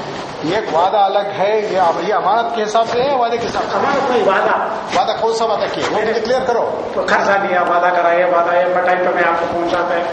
ایک 0.51 0.75
وعدہ 0.75 0.97
الگ 0.97 1.27
ہے 1.37 1.69
یہ 1.71 2.13
امانت 2.13 2.55
کے 2.55 2.63
حساب 2.63 2.85
سے 2.91 3.01
ہے 3.01 3.15
وعدے 3.15 3.37
کے 3.37 3.47
حساب 3.47 3.63
سے؟ 3.71 4.23
وعدہ۔ 4.25 4.57
وعدہ 4.99 5.11
کون 5.19 5.33
سا 5.33 5.45
وعدہ 5.45 5.65
کیا 5.73 5.83
وہ 5.91 6.01
مجھے 6.01 6.13
کلیئر 6.13 6.41
کرو۔ 6.47 6.81
خرچہ 6.93 7.47
دیا 7.49 7.61
وعدہ 7.61 7.93
کرا 7.95 8.13
یہ 8.13 8.25
وعدہ 8.25 8.51
ہے 8.51 8.65
بٹائی 8.75 8.97
پہ 8.97 9.15
میں 9.15 9.23
آپ 9.27 9.39
کو 9.39 9.45
پہنچاتا 9.53 9.95
ہے۔ 9.95 10.03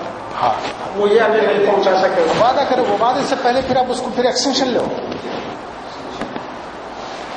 ہاں۔ 0.43 0.53
وہ 0.97 1.09
یہ 1.11 1.21
نہیں 1.21 1.67
پہنچا 1.67 1.91
سکے۔ 2.03 2.23
وعدہ 2.41 2.61
کرو 2.69 2.85
وہ 2.89 2.97
وعدے 3.01 3.21
سے 3.29 3.35
پہلے 3.43 3.61
پھر 3.67 3.77
آپ 3.77 3.85
اس 3.89 4.01
کو 4.01 4.11
پھر 4.15 4.25
ایکسٹینشن 4.25 4.69
لو۔ 4.69 4.85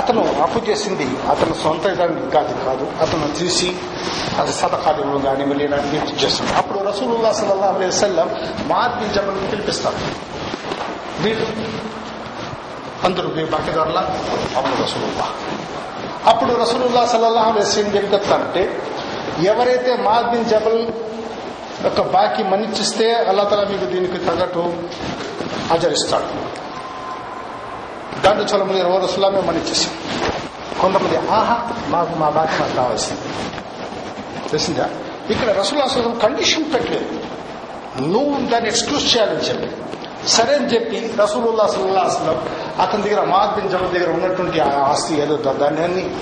అతను 0.00 0.22
అప్పు 0.44 0.58
చేసింది 0.68 1.06
అతను 1.32 1.54
సొంత 1.62 1.84
ఇదానికి 1.86 2.30
కాదు 2.30 2.52
కాదు. 2.66 2.84
అతను 3.02 3.26
తీసి 3.38 3.68
అది 4.40 4.52
సదకాలు 4.52 5.00
ఇవ్వడం 5.00 5.22
కానీ 5.22 5.44
మళ్ళీ 5.44 5.64
ఇలాంటి 5.64 6.14
చేస్తుంది 6.22 6.52
అప్పుడు 6.52 6.78
రసూలుల్లా 6.88 7.32
సల్లా 7.32 7.66
అలైహి 7.66 7.88
వసల్లం 7.88 8.28
మాద్ 8.68 8.94
బిన్ 9.00 9.12
జబల్ 9.14 9.36
పిలిపిస్తారు 9.50 9.98
వీళ్ళు 11.20 11.46
అందరూ 13.04 13.28
మీ 13.28 13.44
బాకీదారులా 13.44 14.02
అవును 14.56 14.74
రసూలుల్లా 14.82 15.26
అప్పుడు 16.26 16.52
రసూలుల్లా 16.54 17.06
సల్లల్లాహు 17.06 17.50
అలైహి 17.50 17.68
వసల్లం 17.68 17.96
ఏం 17.96 18.08
చెప్తారంటే 18.12 18.62
ఎవరైతే 19.52 19.94
మాద్ 20.08 20.34
జబల్ 20.44 20.80
యొక్క 21.84 22.00
బాకీ 22.16 22.42
మన్నిచ్చిస్తే 22.42 23.06
అల్లా 23.30 23.44
తల 23.44 23.62
మీకు 23.70 23.84
దీనికి 23.84 24.18
తగ్గట్టు 24.18 24.64
ఆచరిస్తాడు. 25.74 26.28
దాంట్లో 28.24 28.44
చాలా 28.44 28.64
మంది 28.64 28.80
ఇరవై 28.80 28.98
రోజుల్లో 28.98 29.30
మేము 29.30 29.46
మన్నిచ్చేసాం. 29.46 29.94
కొంతమంది 30.80 31.16
ఆహా 31.16 31.70
మాకు 31.88 32.14
మా 32.14 32.28
బాకీ 32.28 32.62
మాకు 32.62 32.74
కావాల్సింది. 32.74 33.20
తెలిసిందా? 34.48 34.90
ఇక్కడ 35.30 35.50
రసూల్ 35.50 36.22
కండిషన్ 36.22 36.74
పెట్టలేదు. 36.74 37.20
నువ్వు 38.00 38.48
దాన్ని 38.48 38.70
ఎక్స్క్యూజ్ 38.70 39.16
చేయాలని 39.16 39.40
చెప్పి. 39.40 39.76
సరే 40.28 40.54
అని 40.54 40.66
చెప్పి 40.66 41.16
రసూలుల్లా 41.22 41.66
సల్లా 41.66 42.00
అసలు 42.00 42.38
అతని 42.82 43.02
దగ్గర 43.02 43.24
మాద్ 43.24 43.54
బిన్ 43.54 43.92
దగ్గర 43.94 44.10
ఉన్నటువంటి 44.10 44.60
ఆ 44.60 44.84
ఆస్తి 44.84 45.20
ఏదో 45.20 45.36
దాన్ని 45.36 45.84
అన్ని 45.84 46.16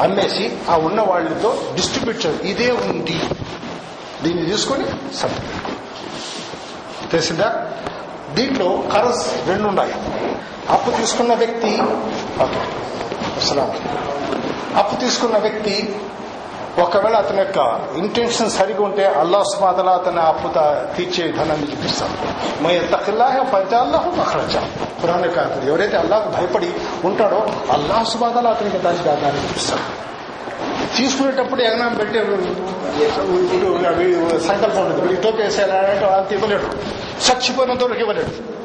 అమ్మేసి 0.00 0.58
ఆ 0.70 0.76
ఉన్న 0.76 1.00
వాళ్ళతో 1.00 1.58
డిస్ట్రిబ్యూట్ 1.74 2.26
ఇదే 2.26 2.70
ఉంది. 2.70 3.20
దీన్ని 4.22 4.46
తీసుకొని 4.46 4.84
సరే 5.16 5.34
తెలిసిందా? 7.10 7.66
దీంట్లో 8.34 8.84
కరస్ 8.92 9.48
రెండు 9.48 9.68
ఉన్నాయి 9.68 9.94
అప్పు 10.70 10.90
తీసుకున్న 10.90 11.34
వ్యక్తి 11.34 11.78
అసలు 13.38 13.60
అప్పు 14.78 15.00
తీసుకున్న 15.00 15.38
వ్యక్తి 15.38 15.94
ఒకవేళ 16.78 17.16
అతని 17.16 17.38
యొక్క 17.38 17.80
ఇంటెన్షన్ 17.96 18.50
సరిగా 18.50 18.84
ఉంటే 18.84 19.04
అల్లా 19.06 19.42
సుమాతల 19.42 19.88
అతని 19.88 20.20
అప్పు 20.20 20.48
తీర్చే 20.96 21.24
విధానాన్ని 21.24 21.70
చూపిస్తాడు. 21.72 22.16
మై 22.62 22.78
తక్కిల్లాహ 22.78 23.42
పంచాల్లాహు 23.42 24.10
మఖరజా. 24.10 24.62
పురాణ 25.02 25.26
కాదు 25.26 25.68
ఎవరైతే 25.70 25.96
అల్లాహకు 25.96 26.28
భయపడి 26.28 26.70
ఉంటాడో 27.04 27.46
అల్లాహ్ 27.72 28.06
సుమాతల 28.06 28.48
అతనికి 28.48 28.78
దానికి 28.78 29.04
దాన్ని 29.04 29.42
చూపిస్తాడు. 29.44 29.86
తీసుకునేటప్పుడు 30.96 31.62
ఎగనాం 31.62 31.94
పెట్టే 31.94 32.20
సంకల్పం 34.48 34.82
ఉంటుంది. 34.86 35.08
వీడి 35.08 35.22
టోపీ 35.22 35.42
వేసేయాలంటే 35.42 36.06
అంత 36.06 36.32
ఇవ్వలేడు 36.32 36.66
చచ్చిపోయినంత 37.26 37.82
వరకు 37.82 38.00
ఇవ్వలేడు. 38.00 38.63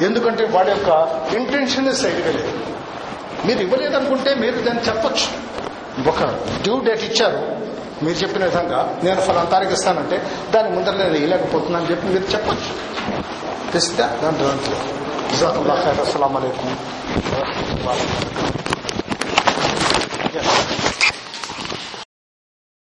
ఎందుకంటే 0.00 0.44
వాడి 0.44 0.70
యొక్క 0.70 0.88
ఇంటెన్షన్ 1.34 1.96
సైడ్గా 1.96 2.32
లేదు 2.32 2.52
మీరు 3.46 3.60
ఇవ్వలేదనుకుంటే 3.60 4.34
మీరు 4.34 4.58
దాన్ని 4.60 4.82
చెప్పొచ్చు. 4.82 5.26
ఒక 6.08 6.22
డ్యూ 6.62 6.80
డేట్ 6.80 7.04
ఇచ్చారు. 7.04 7.64
మీరు 8.04 8.18
చెప్పిన 8.18 8.44
విధంగా 8.44 9.00
నేను 9.04 9.20
ఫలానా 9.20 9.44
తారీఖు 9.44 9.72
ఇస్తానంటే 9.72 10.30
దాని 10.50 10.70
ముందర 10.70 10.92
నేను 10.92 11.14
ఇవ్వలేకపోతున్నాను 11.14 11.90
చెప్పి 11.90 12.06
మీరు 12.06 12.24
చెప్పొచ్చు. 12.24 12.72
తెస్తే 13.72 14.02
దాని 14.02 14.38
దాంట్లో 14.38 14.76
జజాకుల్లా 15.34 15.74
ఖైర్ 15.74 16.00
అస్సలం 16.00 16.36
అయికం 16.36 16.76